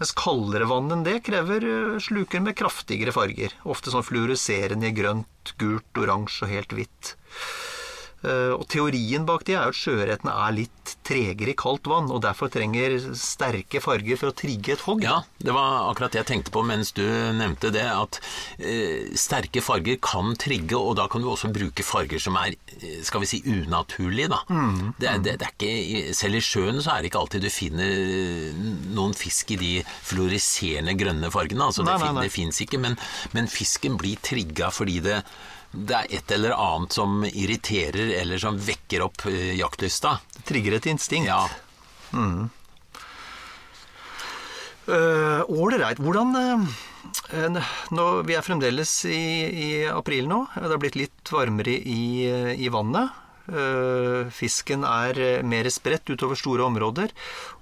[0.00, 1.64] Mens kaldere vann enn det krever
[2.00, 3.52] sluker med kraftigere farger.
[3.68, 7.10] Ofte sånn fluoreserende i grønt, gult, oransje og helt hvitt.
[8.22, 12.50] Og teorien bak det er at sjøørreten er litt tregere i kaldt vann, og derfor
[12.52, 15.04] trenger sterke farger for å trigge et hogg.
[15.06, 17.04] Ja, det var akkurat det jeg tenkte på mens du
[17.36, 18.20] nevnte det, at
[18.58, 22.56] eh, sterke farger kan trigge, og da kan du også bruke farger som er,
[23.06, 24.42] skal vi si, unaturlige, da.
[24.48, 27.46] Mm, det, er, det, det er ikke, selv i sjøen så er det ikke alltid
[27.46, 27.94] du finner
[28.96, 32.98] noen fisk i de fluoriserende grønne fargene, altså nei, det, det fins ikke, men,
[33.36, 35.22] men fisken blir trigga fordi det
[35.70, 40.16] det er et eller annet som irriterer eller som vekker opp jaktlysta.
[40.34, 41.30] Det Trigger et instinkt.
[41.30, 41.44] Ja.
[42.12, 42.48] Mm.
[44.90, 46.00] Ålreit.
[46.00, 50.42] Uh, Hvordan uh, nå, Vi er fremdeles i, i, april nå.
[50.56, 52.26] Det har blitt litt varmere i,
[52.58, 53.16] i vannet.
[54.30, 57.10] Fisken er mer spredt utover store områder.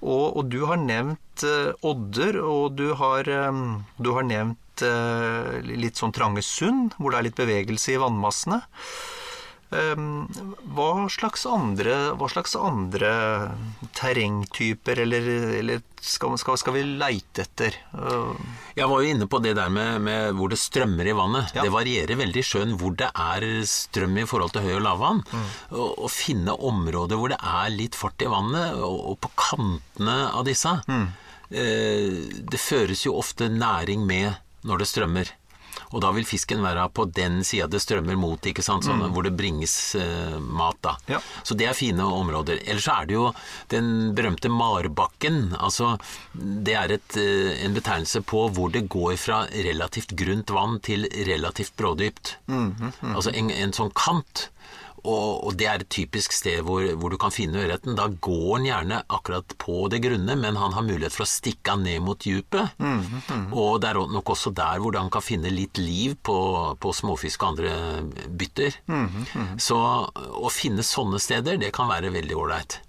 [0.03, 1.45] Og, og du har nevnt
[1.81, 3.25] odder, og du har,
[3.97, 8.61] du har nevnt litt sånn trange sund, hvor det er litt bevegelse i vannmassene.
[9.69, 10.25] Um,
[10.73, 13.11] hva slags andre, hva slags andre
[13.93, 15.27] terrengtyper, eller,
[15.59, 17.77] eller skal, skal, skal, vi leite etter?
[17.93, 18.33] Uh,
[18.73, 21.53] jeg var jo inne på det der med, med hvor det strømmer i vannet.
[21.53, 21.67] Ja.
[21.67, 25.21] Det varierer veldig i sjøen hvor det er strøm i forhold til høy- og lavvann.
[25.29, 25.47] Mm.
[25.77, 30.49] Å finne områder hvor det er litt fart i vannet, og, og på kantene av
[30.49, 30.79] disse.
[30.89, 31.09] Mm.
[31.49, 34.33] Eh, det føres jo ofte næring med
[34.67, 35.35] når det strømmer.
[35.93, 38.85] Og da vil fisken være på den sida det strømmer mot, ikke sant?
[38.85, 39.13] Sånn, mm.
[39.15, 40.77] hvor det bringes eh, mat.
[40.85, 40.95] da.
[41.09, 41.21] Ja.
[41.45, 42.61] Så det er fine områder.
[42.65, 43.29] Ellers er det jo
[43.73, 45.55] den berømte Marbakken.
[45.57, 45.95] altså
[46.33, 51.07] Det er et, eh, en betegnelse på hvor det går fra relativt grunt vann til
[51.29, 52.37] relativt brådypt.
[52.47, 53.15] Mm, mm, mm.
[53.15, 54.49] altså en, en sånn kant.
[55.03, 57.95] Og, og, det er et typisk sted hvor, hvor du kan finne ørreten.
[57.97, 61.75] Da går han gjerne akkurat på det grunne, men han har mulighet for å stikke
[61.75, 62.75] han ned mot dypet.
[62.81, 63.47] Mm, mm.
[63.53, 66.37] Og det er nok også der hvor han kan finne litt liv på,
[66.79, 68.81] på småfisk og andre bytter.
[68.89, 72.79] Mm, Så å finne sånne steder, det kan være veldig ålreit.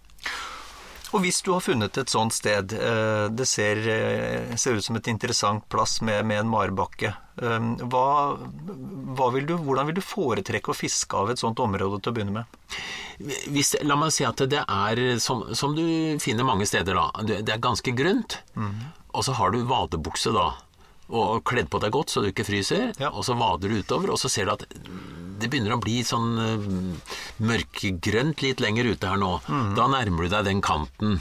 [1.11, 4.96] Og hvis du har funnet et sånt sted, eh, det ser, eh, ser ut som
[4.96, 7.11] et interessant plass med, med en marebakke,
[7.42, 8.07] eh, hva,
[9.18, 12.16] hva vil du, hvordan vil du foretrekke å fiske av et sånt område til å
[12.16, 12.79] begynne med?
[13.51, 15.85] Hvis, la meg si at det er, som, som du
[16.23, 18.38] finner mange steder, da, det er ganske grunt.
[18.55, 18.79] Mm.
[19.11, 20.53] Og så har du vadebukse da,
[21.11, 22.90] og kledd på deg godt så du ikke fryser.
[23.01, 23.11] Ja.
[23.11, 24.66] Og så vader du utover, og så ser du at
[25.40, 26.70] det begynner å bli sånn uh,
[27.40, 29.35] mørkegrønt litt lenger ute her nå.
[29.49, 29.75] Mm.
[29.79, 31.18] Da nærmer du deg den kanten.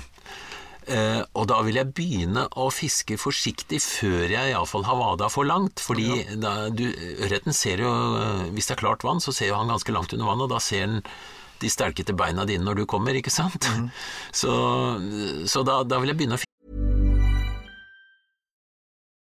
[0.89, 5.47] Uh, og da vil jeg begynne å fiske forsiktig før jeg iallfall har vada for
[5.47, 5.81] langt.
[5.83, 6.55] Fordi ja.
[6.75, 10.15] ørreten ser jo uh, Hvis det er klart vann, så ser jo han ganske langt
[10.15, 11.03] under vannet, og da ser han
[11.59, 13.67] de sterkete beina dine når du kommer, ikke sant?
[13.75, 13.89] Mm.
[14.39, 14.53] Så,
[15.49, 16.48] så da, da, vil jeg begynne å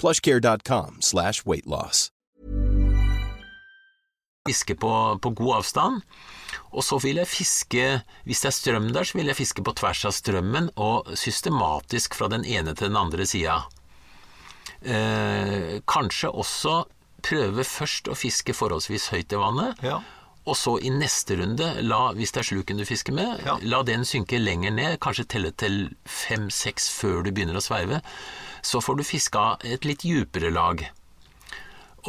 [0.00, 2.08] plushcare.com slash weightloss.
[4.48, 6.02] Fiske på, på, god avstand.
[6.76, 7.84] Og så vil jeg fiske,
[8.26, 12.18] hvis det er strøm der, så vil jeg fiske på tvers av strømmen og systematisk
[12.18, 13.62] fra den ene til den andre sida.
[14.84, 16.82] Eh, kanskje også
[17.24, 19.80] prøve først å fiske forholdsvis høyt i vannet.
[19.86, 20.02] Ja.
[20.44, 23.56] Og så i neste runde, la, hvis det er sluken du fisker med, ja.
[23.64, 28.02] la den synke lenger ned, kanskje telle til fem-seks før du begynner å sveive
[28.64, 30.82] så får du fiska et litt djupere lag.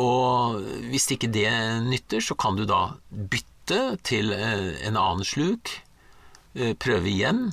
[0.02, 1.50] Og hvis ikke det
[1.86, 5.72] nytter, så kan du da bytte til eh, en annen sluk,
[6.56, 7.50] eh, prøve igjen,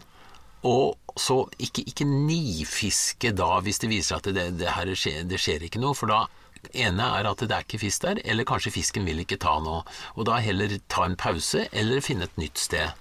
[0.62, 5.40] og så ikke, ikke nifiske da hvis det viser at det, det her skjer, det
[5.42, 6.24] skjer ikke noe, for da
[6.70, 9.82] ene er at det er ikke fisk der, eller kanskje fisken vil ikke ta noe.
[10.16, 12.94] Og da heller ta en pause, eller finne et nytt sted.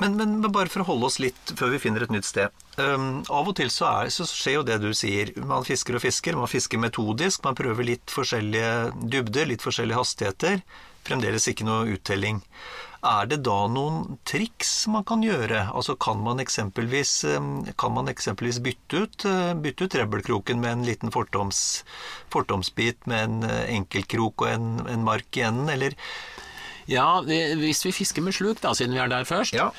[0.00, 2.54] Men, men, bare for å holde oss litt før vi finner et nytt sted.
[2.80, 5.30] Um, av og til så, er, så, skjer jo det du sier.
[5.46, 6.38] Man fisker og fisker.
[6.38, 7.44] Man fisker metodisk.
[7.46, 8.72] Man prøver litt forskjellige
[9.12, 10.64] dybder, litt forskjellige hastigheter.
[11.06, 12.40] Fremdeles ikke noe uttelling.
[13.02, 15.64] Er det da noen triks man kan gjøre?
[15.74, 17.24] Altså Kan man eksempelvis,
[17.78, 21.82] kan man eksempelvis bytte ut, uh, bytte ut trebbelkroken med en liten fortoms,
[22.30, 25.96] fortomsbit med en enkelkrok enkeltkrok og en, en mark i enden, eller
[26.90, 29.54] ja, hvis vi fisker med sluk, da, siden vi er der først.
[29.54, 29.70] Ja.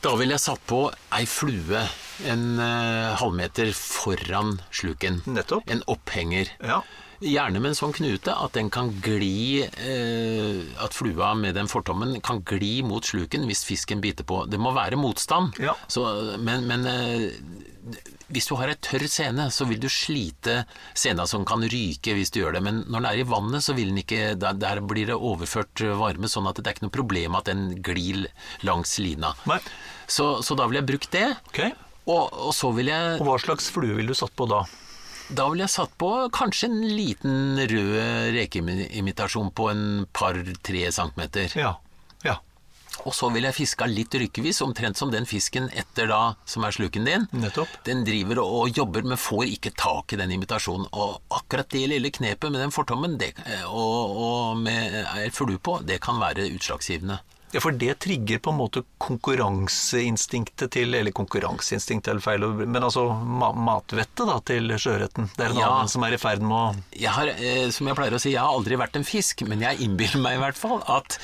[0.00, 1.82] Da ville jeg satt på ei flue
[2.24, 5.20] en uh, halvmeter foran sluken.
[5.26, 5.68] Nettopp.
[5.68, 6.52] En opphenger.
[6.62, 6.80] Ja.
[7.20, 12.18] Gjerne med en sånn knute at den kan gli eh, At flua med den fortommen
[12.24, 14.44] kan gli mot sluken hvis fisken biter på.
[14.50, 15.74] Det må være motstand, ja.
[15.88, 16.04] så,
[16.42, 17.30] men, men eh,
[18.34, 20.64] hvis du har ei tørr scene, så vil du slite
[20.98, 22.62] sena som kan ryke hvis du gjør det.
[22.66, 25.82] Men når den er i vannet, så vil den ikke Der, der blir det overført
[26.00, 28.26] varme, sånn at det er ikke noe problem at den glir
[28.66, 29.32] langs lina.
[30.06, 31.28] Så, så, da vil jeg brukt det.
[31.50, 31.72] Okay.
[32.06, 34.64] Og, og, så vil jeg Og hva slags flue vil du satt på da?
[35.28, 39.84] Da ville jeg satt på kanskje en liten rød rekeimitasjon på en
[40.14, 41.50] par-tre centimeter.
[41.58, 41.72] Ja,
[42.22, 42.36] ja.
[43.04, 46.74] Og så vil jeg fiske litt rykkevis, omtrent som den fisken etter da, som er
[46.74, 47.26] sluken din.
[47.36, 47.74] Nettopp.
[47.86, 50.88] Den driver og, og jobber, men får ikke tak i den invitasjonen.
[50.94, 53.34] Og akkurat det lille knepet med den fortommen det,
[53.66, 57.18] og, og med ei flue på, det kan være utslagsgivende.
[57.56, 63.06] Ja, For det trigger på en måte konkurranseinstinktet til Eller konkurranseinstinktet er feil, men altså
[63.12, 65.30] ma matvettet da, til sjøørreten.
[65.36, 65.70] Det er en Ja.
[65.72, 68.30] annen som er i ferd med å Jeg har, eh, som jeg pleier å si,
[68.32, 71.18] jeg har aldri vært en fisk, men jeg innbiller meg i hvert fall at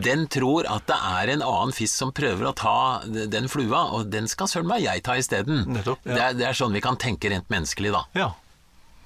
[0.00, 4.08] den tror at det er en annen fisk som prøver å ta den flua, og
[4.10, 5.66] den skal søren meg jeg ta isteden.
[5.76, 5.94] Ja.
[6.04, 8.04] det, er- det er sånn vi kan tenke rent menneskelig, da.
[8.14, 8.30] Ja.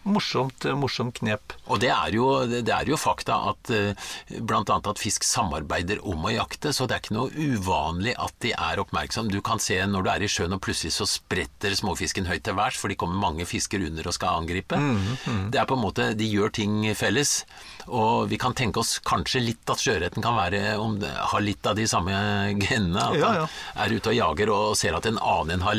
[0.04, 1.52] Morsomt, eh, morsomt knep.
[1.68, 4.40] Og det er jo, det er jo fakta at bl.a.
[4.40, 8.32] blant annet at fisk samarbeider om å jakte, så det er ikke noe uvanlig at
[8.40, 9.28] de er oppmerksom.
[9.32, 12.56] Du kan se når du er i sjøen og plutselig så spretter småfisken høyt til
[12.56, 14.78] værs, for de kommer mange fisker under og skal angripe.
[14.78, 17.44] Mhm, Det er på en måte, de gjør ting felles.
[17.88, 21.66] Og vi kan tenke oss kanskje litt at sjøørreten kan være, om det, ha litt
[21.66, 22.12] av de samme
[22.60, 22.96] genene.
[23.10, 23.46] At Ja, ja.
[23.74, 25.74] han er ute og jager og ser at en annen har,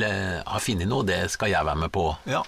[0.45, 2.08] har funnet noe, det skal jeg være med på.
[2.29, 2.43] Ja.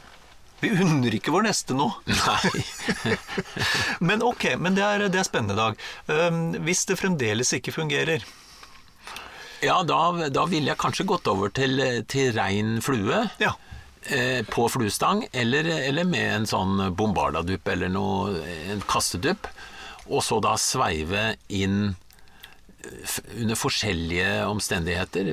[0.62, 1.98] Vi unner ikke vår neste noe.
[2.12, 3.16] Nei.
[4.08, 5.82] Men ok, men det er, det er spennende, Dag.
[6.08, 8.24] Um, hvis det fremdeles ikke fungerer
[9.62, 13.26] Ja, da, da ville jeg kanskje gått over til, til rein flue.
[13.42, 13.54] Ja.
[14.10, 18.40] Eh, på fluestang, eller, eller med en sånn bombardadupp eller noe,
[18.74, 19.46] en kastedupp.
[20.10, 21.94] Og så da sveive inn
[22.82, 25.30] eh, under forskjellige omstendigheter.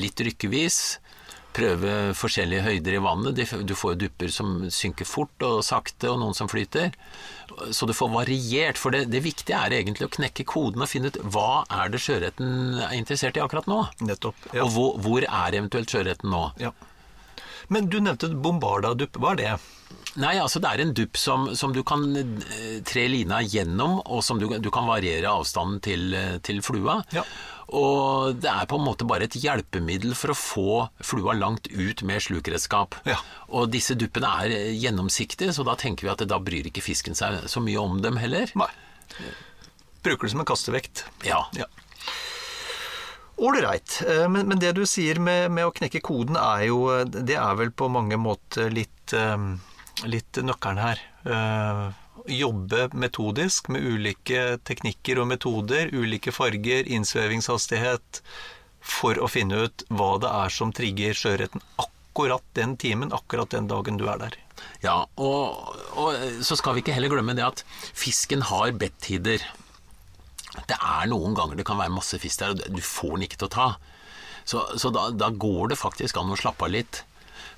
[0.00, 0.80] Litt rykkevis.
[1.58, 3.40] Prøve forskjellige høyder i vannet.
[3.66, 6.92] Du får jo dupper som synker fort og sakte, og noen som flyter.
[7.74, 8.78] Så du får variert.
[8.78, 12.02] For det, det viktige er egentlig å knekke koden og finne ut hva er det
[12.04, 13.80] sjøørreten er interessert i akkurat nå.
[14.06, 14.48] Nettopp.
[14.52, 14.62] Ja.
[14.66, 16.46] Og hvor, hvor er eventuelt sjøørreten nå?
[16.62, 16.74] ja.
[17.68, 19.18] Men du nevnte bombardadupp.
[19.20, 19.50] Hva er det?
[20.18, 24.24] Nei, altså det er en dupp som, som du kan eh, tre lina gjennom, og
[24.26, 26.98] som du, du kan variere avstanden til, eh, til flua.
[27.14, 27.22] Ja.
[27.78, 32.02] Og det er på en måte bare et hjelpemiddel for å få flua langt ut
[32.08, 32.96] med slukredskap.
[33.06, 33.20] Ja.
[33.52, 37.18] Og disse duppene er eh, gjennomsiktige, så da tenker vi at da bryr ikke fisken
[37.18, 38.50] seg så mye om dem heller.
[38.58, 38.70] Nei.
[40.02, 41.04] Bruker det som en kastevekt.
[41.26, 41.44] Ja.
[41.58, 41.70] Ja.
[43.38, 44.00] Ålreit.
[44.26, 47.70] Men, men det du sier med, med å knekke koden, er jo Det er vel
[47.70, 49.36] på mange måter litt, eh,
[50.06, 51.02] litt nøkkelen her.
[51.24, 51.88] Eh,
[52.28, 58.20] Jobbe metodisk med ulike teknikker og metoder, ulike farger, innsvevingshastighet,
[58.84, 63.70] for å finne ut hva det er som trigger sjøørreten akkurat den timen, akkurat den
[63.70, 64.36] dagen du er der.
[64.84, 67.64] Ja, og, og så skal vi ikke heller glemme det at
[67.96, 69.44] fisken har bedtider.
[70.68, 73.40] Det er noen ganger det kan være masse fisk der, og du får den ikke
[73.40, 73.68] til å ta.
[74.48, 77.02] Så, så da, da går det faktisk an å slappe av litt.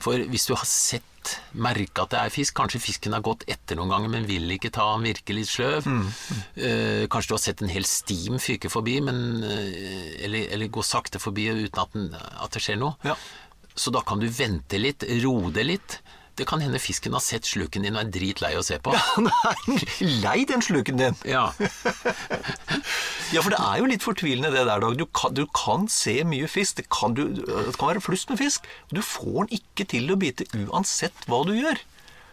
[0.03, 1.07] For hvis du har sett,
[1.53, 4.73] merka at det er fisk, kanskje fisken har gått etter noen ganger, men vil ikke
[4.75, 5.88] ta, han virker litt sløv.
[5.88, 10.85] Uh, kanskje du har sett en hel stim fyke forbi, men, uh, eller, eller gå
[10.87, 12.97] sakte forbi uten at, den, at det skjer noe.
[13.07, 13.16] Ja.
[13.75, 16.01] Så da kan du vente litt, roe det litt.
[16.40, 18.94] Det kan hende fisken har sett sluken din og er dritlei å se på.
[18.96, 19.76] Ja, Nei,
[20.24, 21.18] lei den sluken din!
[21.29, 21.50] Ja.
[23.31, 24.96] Ja, for det er jo litt fortvilende det der, Dag.
[24.98, 26.81] Du kan, du kan se mye fisk.
[26.81, 28.66] Det kan, du, det kan være flust med fisk.
[28.90, 31.79] Du får den ikke til å bite uansett hva du gjør.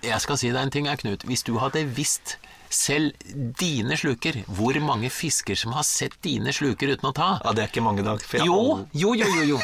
[0.07, 1.27] Jeg skal si deg en ting, Knut.
[1.29, 2.39] Hvis du hadde visst
[2.73, 3.13] selv
[3.61, 7.63] dine sluker, hvor mange fisker som har sett dine sluker uten å ta Ja, Det
[7.63, 8.25] er ikke mange, Dag.
[8.41, 9.61] Jo, jo, jo, jo, jo.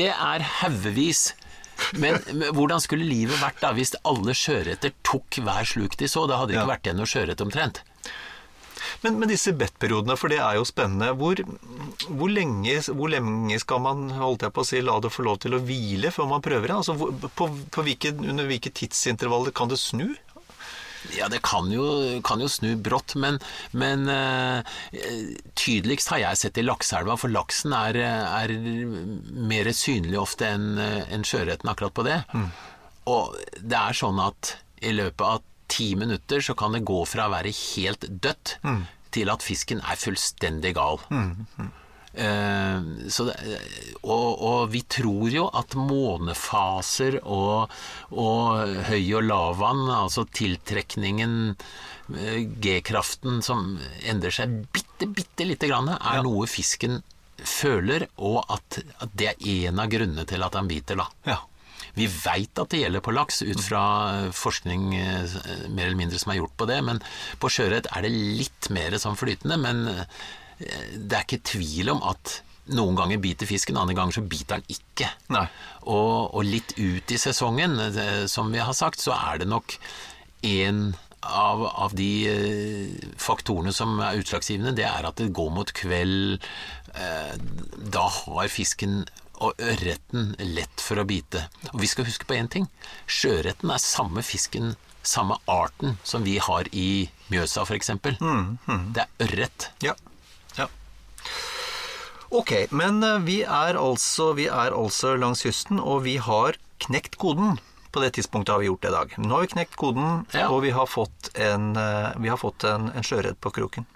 [0.00, 1.34] Det er haugevis.
[2.00, 6.26] Men, men hvordan skulle livet vært da hvis alle sjøørreter tok hver sluk de så?
[6.30, 6.72] Da hadde det ikke Ja.
[6.74, 7.82] vært igjen noe sjøørret omtrent.
[9.02, 11.12] Men, men disse bettperiodene, for det er jo spennende.
[11.16, 11.40] Hvor,
[12.08, 15.38] hvor, lenge, hvor lenge skal man holdt jeg på å si, la det få lov
[15.40, 16.76] til å hvile før man prøver det?
[16.82, 16.96] Altså,
[17.38, 20.10] på, på hvilke, under hvilke tidsintervaller kan det snu?
[21.16, 21.84] Ja, det kan jo,
[22.26, 23.38] kan jo snu brått, men,
[23.72, 24.60] men uh,
[25.58, 28.54] tydeligst har jeg sett i lakseelva, for laksen er, er
[29.50, 32.18] mer synlig ofte enn en sjøørreten akkurat på det.
[33.10, 37.28] Og det er sånn at i løpet av ti minutter så kan det gå fra
[37.28, 38.56] å være helt dødt
[39.14, 41.00] til at fisken er fullstendig gal.
[41.10, 41.46] Mm.
[41.58, 41.79] så
[42.12, 43.36] det,
[44.02, 47.70] og, og vi tror jo at månefaser og,
[48.10, 51.54] og høy og lavvann, altså tiltrekningen,
[52.16, 57.00] eh, G-kraften som endrer seg bitte, bitte lite grann, er noe fisken
[57.40, 61.08] føler, og at, at det er en av grunnene til at han biter, da.
[61.28, 61.38] Ja.
[61.96, 63.82] Vi veit at det gjelder på laks, ut fra
[64.36, 65.38] forskning eh,
[65.72, 67.00] mer eller mindre som er gjort på det, men
[67.42, 69.58] på sjøørret er det litt mer sånn flytende.
[69.60, 70.04] Men eh,
[70.60, 72.40] det er ikke tvil om at
[72.76, 75.10] noen ganger biter fisken, andre ganger så biter den ikke.
[75.82, 79.74] Og, og litt ut i sesongen, eh, som vi har sagt, så er det nok
[80.46, 85.72] en av, av de eh, faktorene som er utslagsgivende, det er at det går mot
[85.76, 86.38] kveld.
[86.94, 87.34] Eh,
[87.92, 89.02] da har fisken
[89.40, 91.46] og ørreten lett for å bite.
[91.72, 92.68] Og vi skal huske på én ting.
[93.08, 97.94] Sjøørreten er samme fisken, samme arten, som vi har i Mjøsa f.eks.
[98.20, 98.86] Mm, mm.
[98.96, 99.70] Det er ørret.
[99.84, 99.96] Ja.
[102.30, 107.18] Ok, men eh, vi er, altså, vi er altså langs kysten, og vi har knekt
[107.20, 107.58] koden.
[107.90, 109.14] På det tidspunktet har vi gjort det i dag.
[109.18, 110.46] Nå har vi knekt koden, ja.
[110.46, 113.88] og vi har fått en, eh, vi har fått en, en sjøørret på kroken.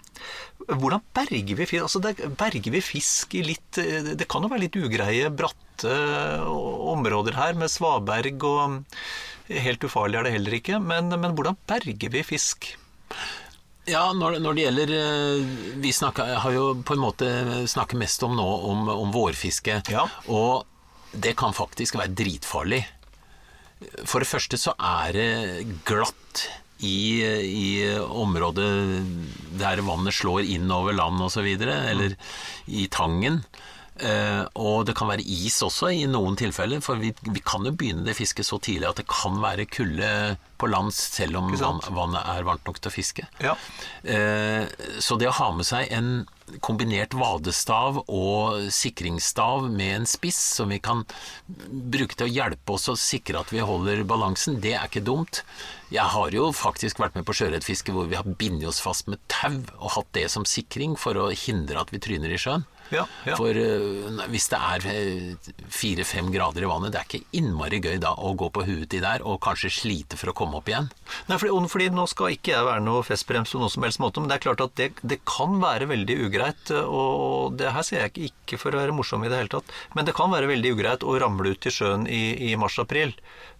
[0.64, 1.84] Hvordan berger vi fisk?
[1.84, 2.00] Altså,
[2.38, 5.94] berger vi fisk i litt eh, Det kan jo være litt ugreie, bratte
[6.94, 8.82] områder her med svaberg og
[9.44, 10.78] Helt ufarlig er det heller ikke.
[10.80, 12.70] Men, men hvordan berger vi fisk?
[13.90, 17.28] Ja, når, når, det gjelder eh, Vi snakker, har jo på en måte
[17.68, 19.82] snakket mest om nå om, om vårfiske.
[19.92, 20.06] Ja.
[20.32, 20.64] Og
[21.12, 22.82] det kan faktisk være dritfarlig.
[24.08, 25.28] For det første så er det
[25.86, 26.46] glatt
[26.84, 27.68] i, i
[28.00, 28.70] området
[29.60, 32.16] der vannet slår inn over land osv., eller
[32.66, 33.42] i Tangen.
[33.94, 37.70] Uh, og det kan være is også i noen tilfeller, for vi, vi, kan jo
[37.78, 40.08] begynne det fisket så tidlig at det kan være kulde
[40.58, 43.28] på land selv om vann, vannet er varmt nok til å fiske.
[43.44, 43.54] Ja.
[44.02, 44.66] Uh,
[44.98, 46.24] så det å ha med seg en
[46.64, 51.04] kombinert vadestav og sikringsstav med en spiss som vi kan
[51.46, 55.44] bruke til å hjelpe oss å sikre at vi holder balansen, det er ikke dumt.
[55.94, 59.22] Jeg har jo faktisk vært med på sjøørretfiske hvor vi har bindet oss fast med
[59.30, 62.66] tau og hatt det som sikring for å hindre at vi tryner i sjøen.
[62.92, 63.36] Ja, ja.
[63.38, 67.96] For uh, hvis det er eh, fire-fem grader i vannet, det er ikke innmari gøy
[68.02, 70.90] da å gå på huet i der og kanskje slite for å komme opp igjen.
[71.30, 74.20] Nei, fordi, fordi nå skal ikke jeg være noe festbrems på noen som helst måte,
[74.22, 76.74] men det er klart at det, det kan være veldig ugreit.
[76.84, 80.08] Og det her sier jeg ikke for å være morsom i det hele tatt, men
[80.08, 83.16] det kan være veldig ugreit å ramle ut i sjøen i, i mars-april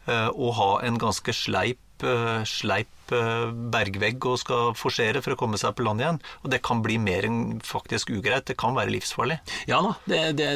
[0.09, 1.81] uh, og ha en ganske sleip
[2.49, 6.19] sleip Eh, bergvegg og skal forsere for å komme seg på land igjen.
[6.43, 8.47] Og det kan bli mer enn faktisk ugreit.
[8.49, 9.37] Det kan være livsfarlig.
[9.69, 10.49] Ja da, det, det,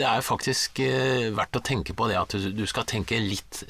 [0.00, 3.62] det er faktisk eh, verdt å tenke på det at du, skal tenke litt,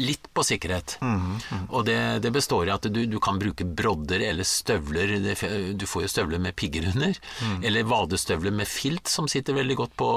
[0.00, 0.96] litt på sikkerhet.
[1.00, 1.68] Mm, -hmm.
[1.70, 5.16] Og det, det, består i at du, du, kan bruke brodder eller støvler.
[5.78, 7.14] Du får jo støvler med pigger under.
[7.42, 7.64] Mm.
[7.64, 10.10] Eller vadestøvler med filt som sitter veldig godt på,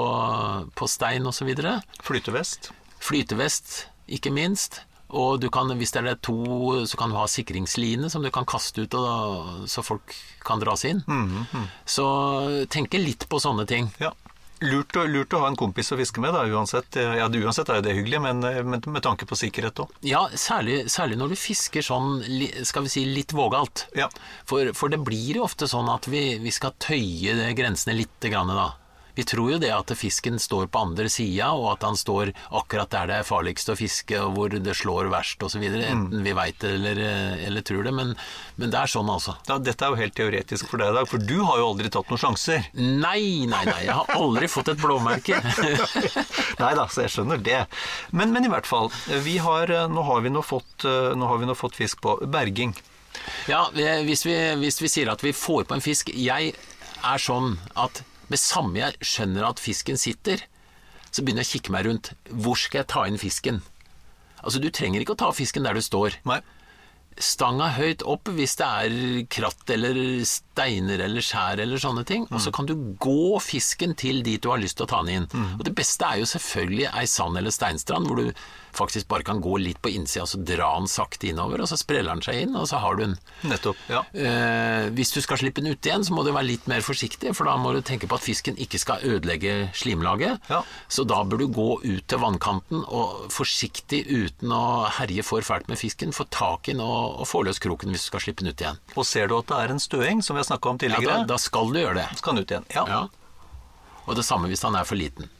[0.74, 1.54] på stein osv.
[2.02, 2.72] Flytevest.
[3.00, 4.82] Flytevest, ikke minst.
[5.10, 6.38] Og kan, hvis det er to,
[6.86, 10.14] så kan du ha sikringsline som du kan kaste ut, og, så folk
[10.46, 11.02] kan dras inn.
[11.06, 11.68] Mm, mm.
[11.84, 12.06] Så
[12.70, 13.90] tenke litt på sånne ting.
[14.02, 14.14] Ja.
[14.60, 16.98] Lurt, lurt, å ha en kompis å fiske med, da, uansett.
[17.00, 19.94] Ja, uansett er jo det hyggelig, men, men med tanke på sikkerhet òg.
[20.04, 22.20] Ja, særlig, særlig, når du fisker sånn,
[22.68, 23.86] skal vi si, litt vågalt.
[23.96, 24.10] Ja.
[24.44, 28.52] For, for, det blir jo ofte sånn at vi, vi skal tøye grensene litt, grann,
[28.52, 28.68] da.
[29.20, 32.88] Vi tror jo det at fisken står på andre sida, og at han står akkurat
[32.88, 35.60] der det er farligst å fiske, og hvor det slår verst osv.
[35.60, 35.82] Mm.
[35.84, 37.00] Enten vi veit det eller,
[37.44, 38.14] eller, tror det, men,
[38.56, 39.34] men, det er sånn altså.
[39.50, 41.92] Ja, dette er jo helt teoretisk for deg i dag, for du har jo aldri
[41.92, 42.64] tatt noen sjanser.
[42.80, 43.78] Nei, nei, nei.
[43.90, 45.44] Jeg har aldri fått et blåmerke.
[46.62, 47.60] nei da, så jeg skjønner det.
[48.16, 48.88] Men, men i hvert fall,
[49.44, 52.72] har, nå, har vi nå, fått, nå har vi nå fått fisk på berging.
[53.52, 56.54] Ja, hvis vi, hvis vi sier at vi får på en fisk Jeg
[57.04, 58.00] er sånn at
[58.30, 60.46] med samme jeg skjønner at fisken sitter,
[61.10, 62.12] så begynner jeg å kikke meg rundt.
[62.30, 63.60] Hvor skal jeg ta inn fisken?
[64.40, 66.20] Altså, du trenger ikke å ta fisken der du står.
[66.28, 66.40] Nei.
[67.20, 68.94] Stanga høyt opp hvis det er
[69.28, 72.24] kratt eller steiner eller skjær eller sånne ting.
[72.30, 72.36] Mm.
[72.38, 75.18] Og så kan du gå fisken til dit du har lyst til å ta den
[75.18, 75.28] inn.
[75.34, 75.58] Mm.
[75.58, 78.30] Og det beste er jo selvfølgelig ei sand- eller steinstrand hvor du
[78.76, 81.78] faktisk bare kan gå litt på innsida, og så dra den sakte innover, og så
[81.80, 83.16] spreller den seg inn, og så har du den.
[83.50, 84.02] Nettopp, ja.
[84.12, 87.34] Eh, hvis du skal slippe den ut igjen, så må du være litt mer forsiktig,
[87.36, 90.40] for da må du tenke på at fisken ikke skal ødelegge slimlaget.
[90.50, 90.62] Ja.
[90.88, 94.64] Så da bør du gå ut til vannkanten og forsiktig, uten å
[95.00, 98.06] herje for fælt med fisken, få tak i den og, og få løs kroken hvis
[98.06, 98.80] du skal slippe den ut igjen.
[98.96, 101.18] Og ser du at det er en støing, som vi har snakka om tidligere, ja,
[101.24, 102.08] da, da, skal du gjøre det.
[102.20, 102.86] Skal den ut igjen, ja.
[102.88, 103.02] ja.
[104.06, 105.30] Og det samme hvis han er for liten.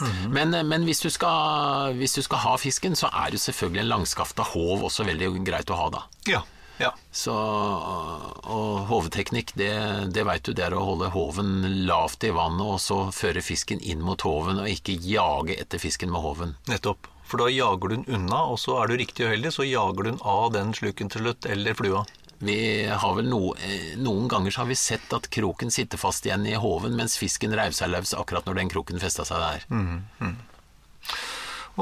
[0.00, 0.28] Mm.
[0.34, 3.92] Men, men hvis, du skal, hvis, du skal, ha fisken, så er jo selvfølgelig en
[3.94, 6.06] langskafta håv også veldig greit å ha, da.
[6.30, 6.44] Ja.
[6.78, 6.92] Ja.
[7.10, 9.72] Så, og hoveteknikk, det,
[10.14, 13.82] det veit du, det er å holde håven lavt i vannet og så føre fisken
[13.82, 16.54] inn mot håven, og ikke jage etter fisken med håven.
[16.70, 17.10] Nettopp.
[17.28, 20.10] For da jager du den unna, og så er du riktig uheldig, så jager du
[20.12, 22.06] den av den sluken til slutt, eller flua.
[22.38, 26.26] Vi har vel no, eh, Noen ganger så har vi sett at kroken sitter fast
[26.26, 29.66] igjen i håven, mens fisken reiv seg løs akkurat når den kroken festa seg der.
[29.74, 30.36] Mm, mm.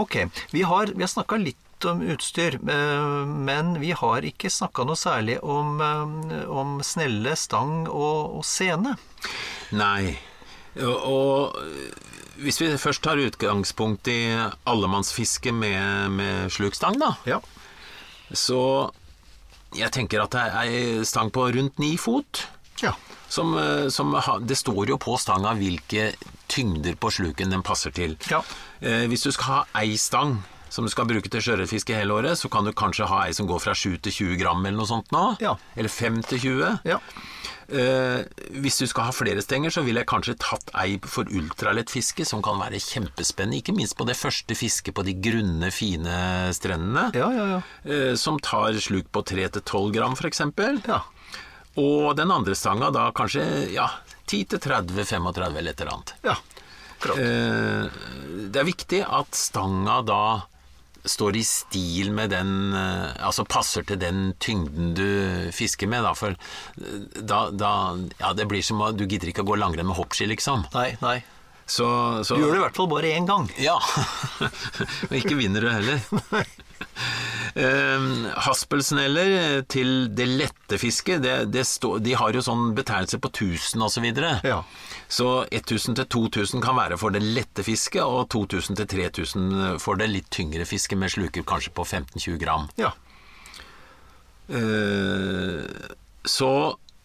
[0.00, 0.16] Ok.
[0.56, 4.96] Vi har, vi har snakka litt om utstyr, eh, men vi har ikke snakka noe
[4.96, 8.96] særlig om, eh, om snelle, stang og, og sene.
[9.76, 10.16] Nei.
[10.76, 11.56] Og
[12.40, 14.20] hvis vi først tar utgangspunkt i
[14.68, 17.40] allemannsfiske med, med slukstang, da, ja.
[18.32, 18.92] så
[19.76, 22.46] jeg tenker at det er ei stang på rundt ni fot.
[22.82, 22.94] Ja.
[23.28, 24.14] Som, eh, som
[24.46, 26.12] det står jo på stanga hvilke
[26.48, 28.16] tyngder på sluken den passer til.
[28.30, 28.42] Ja.
[28.80, 32.36] Eh, hvis du skal ha ei stang som du skal bruke til sjøørretfiske hele året,
[32.38, 34.90] så kan du kanskje ha ei som går fra 7 til 20 gram eller noe
[34.90, 35.24] sånt nå.
[35.40, 35.54] Ja.
[35.76, 36.80] Eller 5 til 20.
[36.84, 36.98] Ja.
[37.66, 38.22] Eh,
[38.62, 42.26] hvis du skal ha flere stenger, så ville jeg kanskje tatt ei for ultralett fiske,
[42.28, 43.58] som kan være kjempespennende.
[43.58, 46.16] Ikke minst på det første fisket på de grunne, fine
[46.56, 47.08] strendene.
[47.16, 47.60] Ja, ja, ja.
[47.84, 50.44] Eh, som tar sluk på 3 til 12 gram, f.eks.
[50.86, 51.02] Ja.
[51.76, 53.42] Og den andre stanga da kanskje
[53.74, 53.90] ja,
[54.30, 56.14] 10 til 30-35 eller et eller annet.
[56.26, 56.38] ja.
[57.04, 57.86] Eh,
[58.48, 60.20] det er viktig at stanga da
[61.10, 65.06] står i stil med den eh, Altså passer til den tyngden du
[65.54, 66.12] fisker med, da.
[66.18, 67.72] For eh, da, da
[68.20, 70.66] Ja, det blir som at Du gidder ikke å gå langrenn med hoppski, liksom.
[70.74, 71.20] Nei, nei.
[71.66, 71.86] Så,
[72.24, 73.48] så Du gjør det i hvert fall bare én gang.
[73.58, 73.74] Ja.
[75.10, 76.00] Og ikke vinner du heller.
[77.56, 83.30] Um, Haspelsneller til det lette fisket, det, det stå, de har jo sånn betegnelse på
[83.30, 83.94] 1000 osv.
[83.96, 84.32] Så, videre.
[84.44, 84.58] Ja.
[85.08, 89.96] så 1000 til 2000 kan være for det lette fisket, og 2000 til 3000 for
[89.96, 92.68] det litt tyngre fisket med sluker kanskje på 15-20 gram.
[92.76, 92.92] Ja.
[94.52, 95.64] Uh,
[96.28, 96.50] så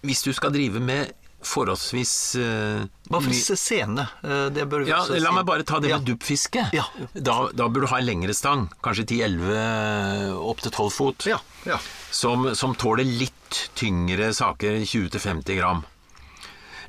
[0.04, 4.06] hvis du skal drive med forholdsvis uh, Hva for my- sene.
[4.24, 5.98] Eh, Det bør vi ja, også La meg bare ta det Ja.
[5.98, 6.68] med duppfiske.
[6.74, 6.86] Ja.
[7.14, 11.40] Da, da bør du ha en lengre stang, kanskje 10-11 opp til 12 fot, Ja,
[11.66, 11.80] ja.
[12.12, 15.84] som, som tåler litt tyngre saker, 20-50 gram.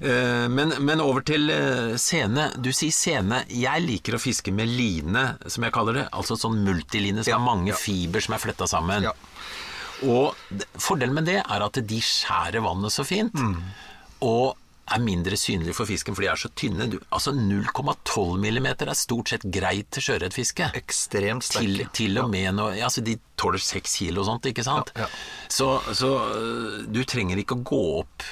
[0.03, 2.51] Eh, Men, men over til eh, sene.
[2.61, 3.45] Du sier sene.
[3.49, 6.07] Jeg liker å fiske med line, som jeg kaller det.
[6.13, 7.79] Altså sånn multiline som Ja, har mange ja.
[7.79, 9.03] fiber som er fletta sammen.
[9.07, 9.13] Ja.
[10.03, 10.35] Og
[10.83, 13.63] fordelen med det er at de skjærer vannet så fint, Mm.
[14.23, 14.59] Og
[14.93, 16.89] er mindre synlige for fisken, for de er så tynne.
[16.91, 20.67] Du, altså 0,12 millimeter er stort sett greit til sjøørretfiske.
[20.77, 21.93] Ekstremt Til, sterke.
[21.97, 24.91] til og med når ja, altså De tåler seks kilo og sånt, ikke sant?
[24.99, 25.09] Ja, ja.
[25.49, 28.27] Så, så øh, du trenger ikke å gå opp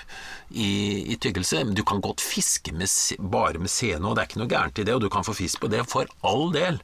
[0.50, 0.68] i,
[1.14, 1.62] i tykkelse.
[1.78, 2.90] Du kan godt fiske med,
[3.30, 4.96] bare med sene, og det er ikke noe gærent i det.
[4.98, 6.80] Og du kan få fisk på det, for all del.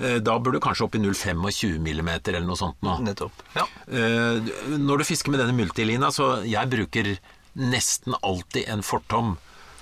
[0.00, 2.96] Eh, Da bør du kanskje opp i 0,25 millimeter eller noe sånt nå.
[3.04, 3.44] Nettopp.
[3.54, 3.68] Ja.
[3.92, 7.12] Eh, Når du fisker med denne multilina, så jeg bruker
[7.52, 9.36] nesten alltid en fortom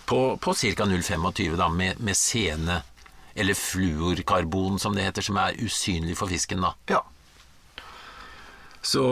[0.08, 0.84] på, på ca.
[0.84, 2.82] 0,25 da, med, med sene,
[3.34, 6.74] eller fluorkarbon som det heter, som er usynlig for fisken da.
[6.88, 7.04] ja.
[8.80, 9.02] Så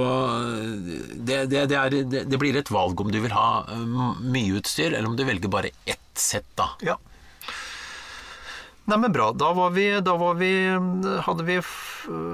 [1.12, 1.90] det, det, det, er,
[2.24, 3.66] det, blir et valg om du vil ha
[4.22, 6.70] mye utstyr, eller om du velger bare ett sett da.
[6.86, 6.94] Ja.
[8.86, 9.32] Nei, men bra.
[9.34, 10.50] Da var vi, da var vi
[11.26, 11.58] Hadde vi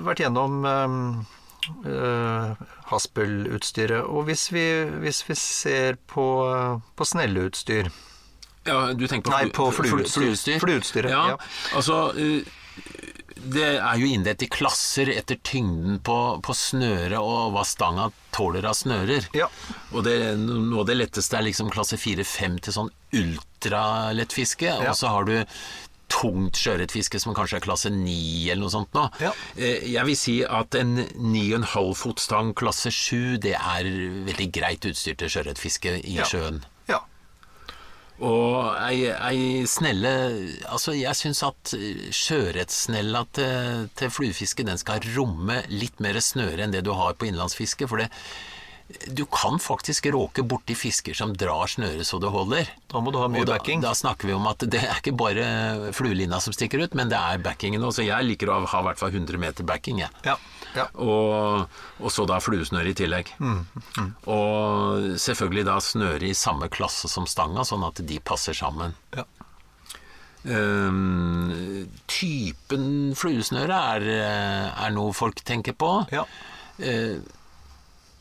[0.04, 1.22] vært gjennom uh,
[2.92, 4.02] Haspel-utstyret.
[4.08, 4.64] Og hvis vi,
[5.02, 6.24] hvis vi ser på,
[6.98, 7.90] på snelleutstyr
[8.66, 10.20] Ja, du tenker på, Nei, på flu- flueutstyr.
[10.22, 10.58] flueutstyr?
[10.62, 11.38] Flueutstyret, Ja, ja.
[11.78, 12.44] altså eh,
[13.42, 18.64] Det er jo inndelt i klasser etter tyngden på, på snøret og hva stanga tåler
[18.70, 19.26] av snører.
[19.36, 19.48] Ja.
[19.92, 24.70] Og det, noe av det letteste er liksom klasse 4-5 til sånn ultralettfiske.
[24.70, 24.92] Ja.
[24.92, 25.34] Og så har du
[26.12, 29.06] tungt sjøørretfiske som kanskje er klasse 9 eller noe sånt nå.
[29.22, 29.32] Ja.
[29.56, 33.88] Eh, Jeg vil si at en 9,5 fotstang klasse 7 det er
[34.28, 36.28] veldig greit utstyr til sjøørretfiske i Ja.
[36.28, 36.60] sjøen.
[36.90, 37.00] Ja.
[38.22, 40.12] Og ei, ei snelle
[40.68, 41.72] Altså, jeg syns at
[42.14, 47.26] sjøørretsnella til, til fluefiske, den skal romme litt mer snøre enn det du har på
[47.30, 47.88] innlandsfiske.
[47.90, 48.10] For det,
[49.06, 52.70] du kan faktisk råke borti fisker som drar snøret så det holder.
[52.92, 53.82] Da må du ha mye da, backing.
[53.84, 57.18] Da snakker vi om at det er ikke bare fluelina som stikker ut, men det
[57.18, 58.04] er backingen også.
[58.06, 60.12] Jeg liker å ha i hvert fall 100 meter backing, jeg.
[60.26, 60.36] Ja.
[60.76, 60.88] ja.
[61.00, 61.68] Og,
[62.00, 63.34] og så da fluesnøre i tillegg.
[64.30, 68.96] Og selvfølgelig da snøre i samme klasse som stanga, sånn at de passer sammen.
[69.16, 69.26] Ja.
[70.42, 74.08] Um, typen fluesnøre er,
[74.72, 75.94] er noe folk tenker på.
[76.14, 76.26] ja.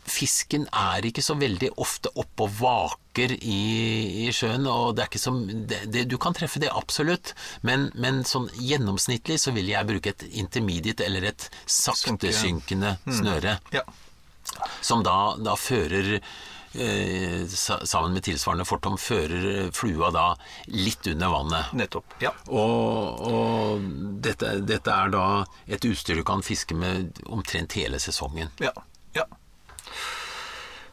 [0.05, 3.61] Fisken er ikke så veldig ofte oppe og vaker i,
[4.25, 5.33] i sjøen, og det er ikke så,
[5.69, 7.35] det, det, du kan treffe det absolutt,
[7.67, 13.85] men, men sånn gjennomsnittlig så vil jeg bruke et intermediate eller et saktesynkende snøre ja.
[14.81, 20.27] som da, da fører eh, sammen med tilsvarende fortom fører flua da
[20.73, 21.73] litt under vannet.
[21.77, 22.15] Nettopp.
[22.23, 22.33] Ja.
[22.49, 23.89] Og, og
[24.23, 25.25] dette, dette er da
[25.67, 28.49] et utstyr du kan fiske med omtrent hele sesongen.
[28.63, 28.73] Ja.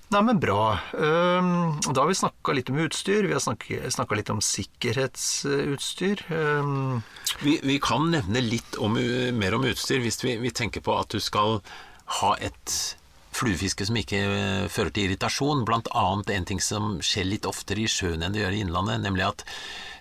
[0.09, 0.79] Nei, men bra.
[0.97, 3.27] Ehm, Da har vi snakka litt om utstyr.
[3.29, 6.23] Vi har snakka litt om sikkerhetsutstyr.
[6.33, 7.03] Ehm,
[7.43, 8.95] Vi, vi kan nevne litt om,
[9.39, 11.61] mer om utstyr hvis vi, vi tenker på at du skal
[12.19, 12.97] ha et
[13.39, 15.65] fluefiske som ikke eh, fører til irritasjon.
[15.69, 19.01] Blant annet en ting som skjer litt oftere i sjøen enn det gjør i innlandet,
[19.07, 19.45] nemlig at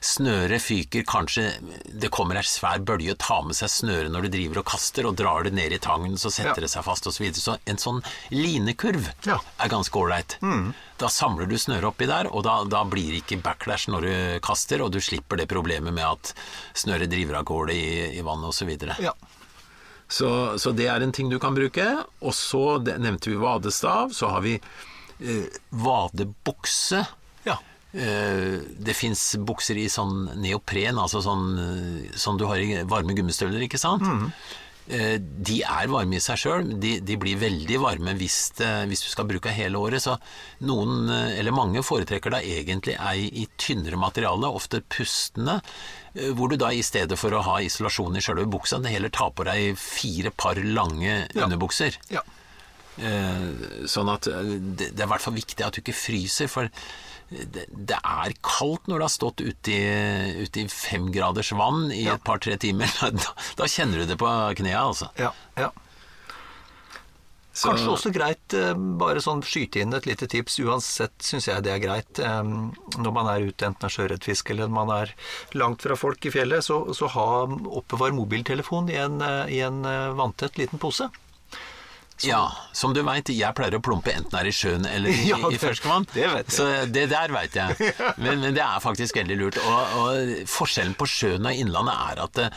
[0.08, 1.44] snøret fyker kanskje
[1.90, 5.08] Det kommer ei svær bølge og tar med seg snøret når du driver og kaster,
[5.10, 6.66] og drar det ned i tangen, så setter Ja.
[6.68, 7.18] det seg fast osv.
[7.18, 7.42] Så, videre.
[7.42, 9.40] så en sånn linekurv Ja.
[9.60, 10.38] er ganske ålreit.
[10.98, 14.40] Da samler du snøret oppi der, og da, da blir det ikke backlash når du
[14.46, 16.34] kaster, og du slipper det problemet med at
[16.78, 18.70] snøret driver av gårde i, i vannet osv.
[19.02, 19.14] Ja.
[20.08, 20.30] Så,
[20.60, 21.86] så det er en ting du kan bruke.
[22.22, 24.14] Og så nevnte vi vadestav.
[24.16, 27.04] Så har vi eh, vadebukse.
[27.48, 27.58] Ja.
[27.92, 31.50] Eh, det fins bukser i sånn neopren, altså sånn,
[32.16, 34.06] sånn du har i varme gummistøvler, ikke sant?
[34.06, 34.56] Eh,
[34.88, 36.70] de er varme i seg sjøl.
[36.80, 40.00] De, de blir veldig varme hvis, det, hvis du skal bruke hele året.
[40.06, 40.14] Så
[40.64, 45.58] noen, eh, eller mange, foretrekker da egentlig ei i tynnere materiale, ofte pustende,
[46.16, 49.12] eh, hvor du da i stedet for å ha isolasjon i sjølve buksa, det heller
[49.12, 51.44] tar på deg fire par lange Ja.
[51.46, 52.00] underbukser.
[52.14, 52.24] ja.
[52.98, 56.48] Eh, sånn at eh, det, det er i hvert fall viktig at du ikke fryser,
[56.50, 56.72] for
[57.30, 61.90] det, det er kaldt når du har stått ute i, ute i fem graders vann
[61.92, 62.16] i Ja.
[62.16, 62.88] et par-tre timer.
[63.18, 64.30] Da, da kjenner du det på
[64.62, 65.10] knærne, altså.
[65.20, 65.34] ja.
[65.60, 65.72] ja.
[67.58, 70.60] Så- Kanskje også greit, eh, bare sånn skyte inn et lite tips.
[70.62, 72.44] Uansett syns jeg det er greit eh,
[73.02, 75.14] når man er ute, enten av sjøørretfiske eller man er
[75.58, 79.82] langt fra folk i fjellet, så, så ha oppbevar mobiltelefon i en, eh, i en
[80.20, 81.10] vanntett liten pose.
[82.26, 85.38] Ja, som du veit, jeg pleier å plumpe enten her i sjøen eller i, Ja,
[85.46, 86.08] i det- ferskvann.
[86.16, 86.56] det vet jeg.
[86.58, 87.94] Så det der veit jeg.
[88.24, 89.60] Men, men det er faktisk veldig lurt.
[89.62, 92.48] Og, og forskjellen på sjøen og innlandet er at det,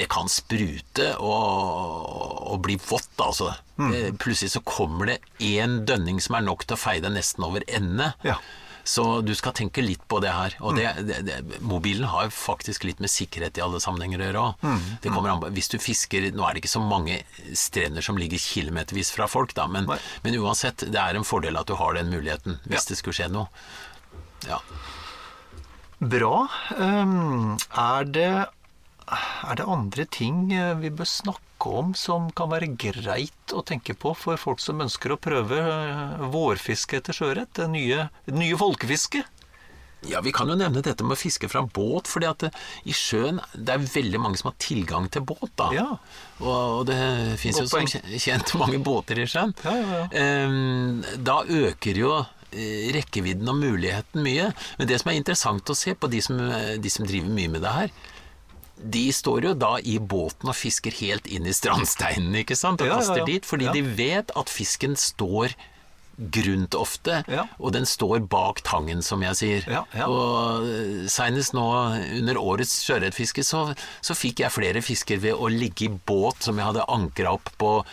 [0.00, 3.52] det kan sprute og, og bli vått, altså.
[3.76, 3.92] Mm.
[3.94, 7.44] Eh, Plutselig så kommer det én dønning som er nok til å feie deg nesten
[7.46, 8.12] over ende.
[8.26, 8.38] Ja.
[8.84, 10.54] Så du skal tenke litt på det her.
[10.60, 11.06] Og det, Mm.
[11.08, 14.54] det, det, mobilen har faktisk litt med sikkerhet i alle sammenhenger å gjøre òg.
[14.60, 14.82] Mm.
[15.00, 17.22] Det kommer an Hvis du fisker Nå er det ikke så mange
[17.56, 19.88] strender som ligger kilometervis fra folk, da, men,
[20.22, 22.88] men uansett, det er en fordel at du har den muligheten hvis Ja.
[22.92, 23.48] det skulle skje noe.
[24.44, 24.60] Ja.
[26.04, 26.48] Bra.
[26.76, 28.28] Um, er, det,
[29.48, 33.96] er det andre ting eh, vi bør snakke om som kan være greit å tenke
[33.96, 37.52] på for folk som ønsker å prøve eh, vårfiske etter sjøørret?
[37.56, 39.30] Det nye, nye folkefisket?
[40.08, 42.50] Ja, Vi kan jo nevne dette med å fiske fra båt, fordi at det,
[42.84, 45.48] i sjøen det er veldig mange som har tilgang til båt.
[45.56, 45.70] da.
[45.72, 45.88] Ja.
[46.44, 46.98] Og, det
[47.40, 49.54] fins jo som kjent mange båter i sjøen.
[49.64, 51.16] Ja, ja, ja.
[51.24, 54.50] Da øker jo eh, rekkevidden og muligheten mye.
[54.78, 57.54] Men det som er interessant å se på de som, eh, de som driver mye
[57.56, 57.96] med det her,
[58.76, 62.88] de står jo da i båten og fisker helt inn i strandsteinene, ikke sant, og
[62.88, 63.24] Ja, ja, kaster ja.
[63.28, 63.72] dit, fordi Ja.
[63.72, 65.54] de vet at fisken står
[66.30, 67.44] grunt ofte, Ja.
[67.58, 69.64] og den står bak tangen, som jeg sier.
[69.70, 70.06] Ja, ja.
[70.06, 70.62] Og
[71.10, 71.64] seinest senest nå
[72.18, 76.56] under årets sjøørretfiske så, så fikk jeg flere fisker ved å ligge i båt som
[76.56, 77.84] jeg hadde ankra opp på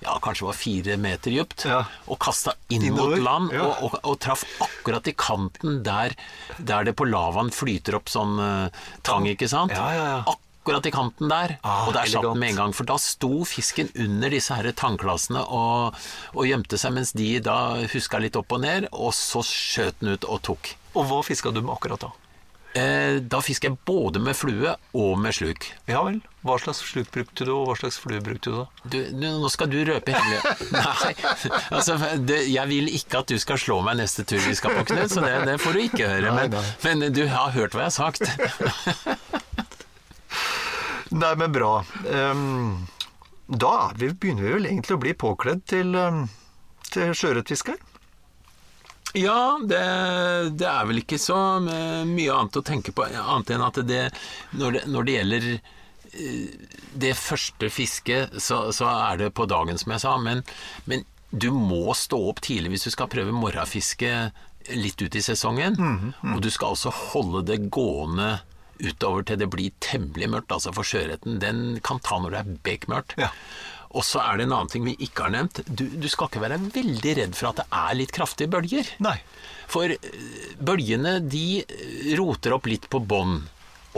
[0.00, 1.82] ja, kanskje var fire meter dypt, Ja.
[2.08, 3.64] og kasta inn Innover, mot land, ja.
[3.66, 6.14] og, og, og traff akkurat i kanten der,
[6.58, 9.72] der det på lavaen flyter opp sånn uh, tang, ikke sant?
[9.76, 10.22] Ja, ja, ja.
[10.60, 12.72] Akkurat i kanten der, Ah, og der satt den med en gang.
[12.76, 15.96] For da sto fisken under disse her tangklassene og,
[16.36, 17.56] og gjemte seg, mens de da
[17.94, 20.74] huska litt opp og ned, og så skjøt den ut og tok.
[20.94, 22.10] Og hva fiska du med akkurat da?
[22.74, 25.64] Eh, da fisker jeg både med flue og med sluk.
[25.90, 26.20] Ja vel.
[26.46, 28.66] Hva slags sluk brukte du, og hva slags flue brukte du da?
[28.92, 30.40] Du, nå skal du røpe hemmelig
[30.76, 31.14] Nei,
[31.74, 34.86] altså, det, jeg vil ikke at du skal slå meg neste tur vi skal på
[34.92, 36.32] Knut, så det, det får du ikke høre.
[36.38, 36.64] Men, nei.
[36.86, 38.22] men du har hørt hva jeg har sagt.
[41.10, 41.80] Nei, men bra.
[42.06, 42.86] Um,
[43.50, 46.28] da er vi, begynner vi vel egentlig å bli påkledd til, um,
[46.86, 47.80] til sjøørretfisker.
[49.18, 49.80] Ja, det,
[50.60, 54.02] det er vel ikke så mye annet å tenke på, annet enn at det,
[54.54, 56.68] når det, når det gjelder eh,
[57.06, 60.14] det første fisket, så, så er det på dagen, som jeg sa.
[60.22, 60.44] Men,
[60.86, 64.14] men du må stå opp tidlig hvis du skal prøve morgenfiske
[64.76, 65.78] litt ut i sesongen.
[66.34, 68.40] Og du skal også holde det gående
[68.80, 70.54] utover til det blir temmelig mørkt.
[70.54, 73.16] Altså for sjøørreten, den kan ta når det er bekmørkt.
[73.20, 73.30] Ja.
[73.90, 75.62] Og så er det en annen ting vi ikke har nevnt.
[75.66, 78.90] Du, du skal ikke være veldig redd for at det er litt kraftige bølger.
[79.02, 79.16] Nei.
[79.70, 83.40] For eh, bølgene de eh, roter opp litt på bånn.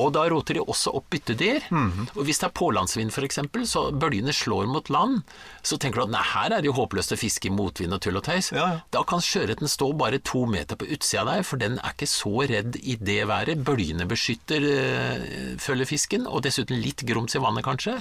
[0.01, 1.67] Og da roter de også opp byttedyr.
[1.69, 2.07] Mhm.
[2.17, 5.21] Og hvis det er pålandsvind f.eks., så bølgene slår mot land,
[5.61, 8.01] så tenker du at nei, her er det jo håpløst å fiske i motvind og
[8.05, 8.53] tull og tøys.
[8.57, 8.81] Ja, ja.
[8.95, 12.09] Da kan sjøørreten stå bare to meter på utsida av deg, for den er ikke
[12.09, 13.61] så redd i det været.
[13.67, 15.29] Bølgene beskytter øh,
[15.61, 17.99] følger fisken, og dessuten litt grums i vannet kanskje.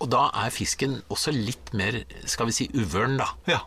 [0.00, 3.28] Og da er fisken også litt mer, skal vi si, uvøren, da.
[3.50, 3.60] Ja.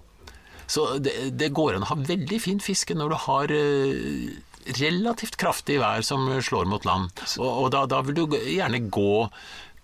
[0.68, 4.32] Så det, det går an å ha veldig fin fiske når du har eh,
[4.80, 7.12] relativt kraftig vær som slår mot land.
[7.38, 9.28] Og, og da, da vil du gjerne gå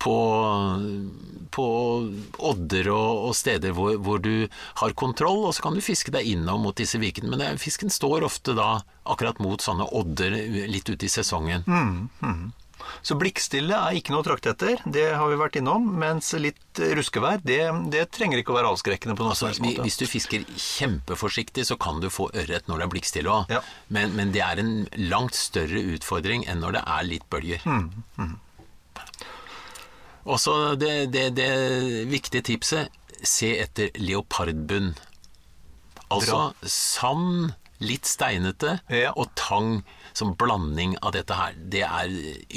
[0.00, 0.16] på,
[1.52, 1.66] på
[2.50, 4.48] odder og, og steder hvor, hvor, du
[4.80, 7.28] har kontroll, og så kan du fiske deg innom mot disse vikene.
[7.32, 10.34] Men det, fisken står ofte da akkurat mot sånne odder
[10.70, 11.66] litt ute i sesongen.
[11.68, 12.42] Mm, mm.
[13.02, 15.86] Så blikkstille er ikke noe å trakte etter, det har vi vært innom.
[16.00, 17.62] Mens litt ruskevær, det,
[17.92, 19.86] det trenger ikke å være avskrekkende på noen altså, måte.
[19.86, 23.56] Hvis du fisker kjempeforsiktig, så kan du få ørret når det er blikkstille òg.
[23.56, 23.64] Ja.
[23.88, 24.74] Men, men, det er en
[25.10, 27.66] langt større utfordring enn når det er litt bølger.
[27.66, 28.38] Mm, mm.
[30.30, 31.50] Også det, det, det
[32.10, 34.92] viktige tipset se etter leopardbunn.
[36.10, 39.12] Altså sand, litt steinete, ja.
[39.16, 39.80] og tang
[40.16, 41.56] som blanding av dette her.
[41.56, 42.12] Det er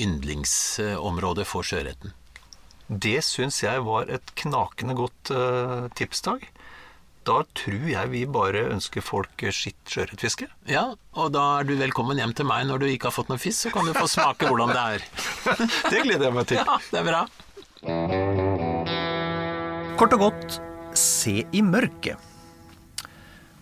[0.06, 2.14] yndlingsområdet for sjøørreten.
[2.88, 6.44] Det syns jeg var et knakende godt uh, tipsdag.
[7.24, 10.50] Da tror jeg vi bare ønsker folk skitt sjøørretfiske.
[10.68, 13.40] Ja, og da er du velkommen hjem til meg når du ikke har fått noe
[13.40, 15.08] fisk, så kan du få smake hvordan det er.
[15.94, 16.60] det gleder jeg meg til.
[16.60, 17.24] Ja, det er bra.
[19.96, 20.60] Kort og godt
[21.00, 22.33] se i mørket.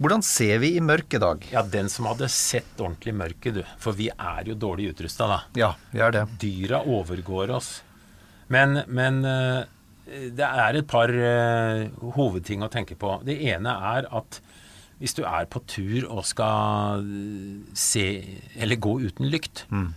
[0.02, 1.44] Hvordan ser vi i mørket, Dag?
[1.54, 3.62] Ja, Den som hadde sett ordentlig mørket, du.
[3.78, 5.38] For vi er jo dårlig utrusta, da.
[5.54, 6.24] Ja, vi er det.
[6.42, 7.70] Dyra overgår oss.
[8.50, 9.62] Men, men eh,
[10.34, 11.86] det er et par uh,
[12.18, 13.20] hovedting å tenke på.
[13.28, 14.42] Det ene er at
[15.02, 17.06] hvis du er på tur og skal
[17.78, 18.06] se
[18.58, 19.88] eller gå uten lykt, mm.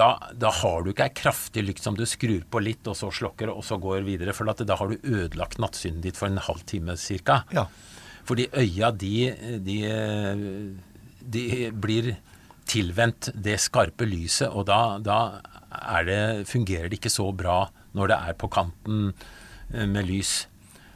[0.00, 3.12] da, da, har du ikke ei kraftig lykt som du skrur på litt, og så
[3.12, 4.32] slokker, og så går videre.
[4.36, 7.42] For da har du ødelagt nattsynet ditt for en halv time cirka.
[7.52, 7.68] Ja.
[8.24, 9.78] Fordi øya, de, de,
[11.20, 12.14] de blir
[12.68, 15.18] tilvendt det skarpe lyset, og da, da
[16.06, 19.12] det, fungerer det ikke så bra når det er på kanten
[19.74, 20.46] eh, med lys.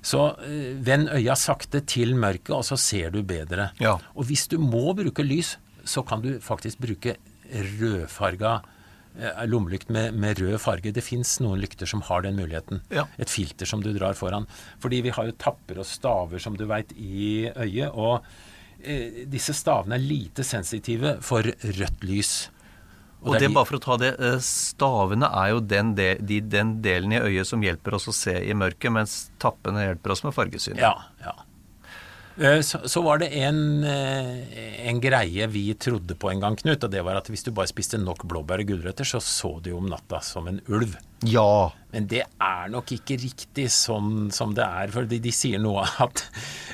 [0.00, 3.70] Så eh, vend øya sakte til mørket, og så ser du bedre.
[3.82, 3.98] Ja.
[4.16, 7.18] Og hvis du må bruke lys, så kan du faktisk bruke
[7.48, 8.77] rødfarga Eh,
[9.50, 10.92] lommelykt med, med, rød farge.
[10.94, 12.82] Det fins noen lykter som har den muligheten.
[12.94, 13.06] Ja.
[13.18, 14.46] Et filter som du drar foran.
[14.82, 17.90] Fordi vi har jo tapper og staver, som du veit, i øyet.
[17.90, 18.22] Og
[18.82, 22.36] eh, disse stavene er lite sensitive for rødt lys.
[23.18, 26.20] Og, og det, er bare for å ta det, eh, Stavene er jo den, del,
[26.22, 30.14] de, den delen i øyet som hjelper oss å se i mørket, mens tappene hjelper
[30.14, 30.84] oss med fargesynet.
[30.84, 30.94] Ja,
[31.24, 31.34] ja.
[32.38, 36.84] Eh, så, så, var det en, eh, en, greie vi trodde på en gang, Knut.
[36.84, 39.72] Og det var at hvis du bare spiste nok blåbær og gulrøtter, så så du
[39.74, 40.94] om natta som en ulv.
[41.26, 41.72] Ja.
[41.90, 44.92] Men det er nok ikke riktig sånn som det er.
[44.94, 46.24] For de, de sier noe at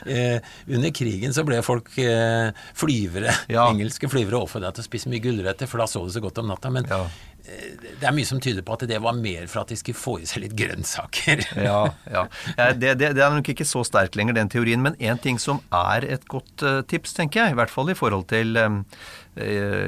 [0.04, 3.68] eh, under krigen så ble folk eh, flyvere, ja.
[3.70, 6.52] engelske flyvere, oppfordret til å spise mye gulrøtter, for da så du så godt om
[6.52, 6.72] natta.
[6.74, 7.06] Men ja.
[7.44, 9.98] Eh, det er mye som tyder på at det var mer for at de skulle
[9.98, 11.42] få i seg litt grønnsaker.
[11.68, 12.24] ja, ja.
[12.56, 14.82] Det, det, det, er nok ikke så sterkt lenger, den teorien.
[14.84, 17.98] Men én ting som er et godt uh, tips, tenker jeg, i hvert fall i
[17.98, 18.80] forhold til uh,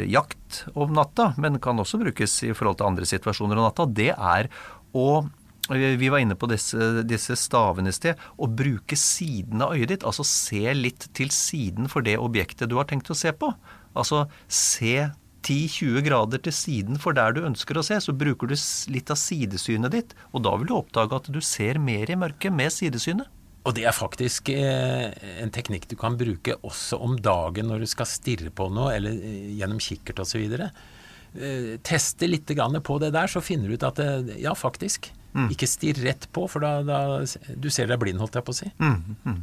[0.04, 4.12] jakt om natta, men kan også brukes i forhold til andre situasjoner om natta, det
[4.12, 4.52] er
[4.96, 5.24] å
[5.66, 6.78] vi var inne på disse,
[7.10, 8.20] disse stavene i sted.
[8.38, 10.04] Å bruke siden av øyet ditt.
[10.06, 13.50] Altså se litt til siden for det objektet du har tenkt å se på.
[13.98, 15.08] Altså se
[15.46, 18.56] 10-20 grader til siden for der du ønsker å se, så bruker du
[18.92, 22.54] litt av sidesynet ditt, og da vil du oppdage at du ser mer i mørket
[22.54, 23.30] med sidesynet.
[23.66, 25.10] Og det er faktisk eh,
[25.42, 29.16] en teknikk du kan bruke også om dagen når du skal stirre på noe, eller
[29.16, 30.44] eh, gjennom kikkert osv.
[30.56, 35.10] Eh, teste litt på det der, så finner du ut at det, ja, faktisk.
[35.34, 35.50] Mm.
[35.52, 37.00] Ikke stirr rett på, for da, da
[37.58, 38.70] du ser deg blind, holdt jeg på å si.
[38.78, 39.42] Mm, mm.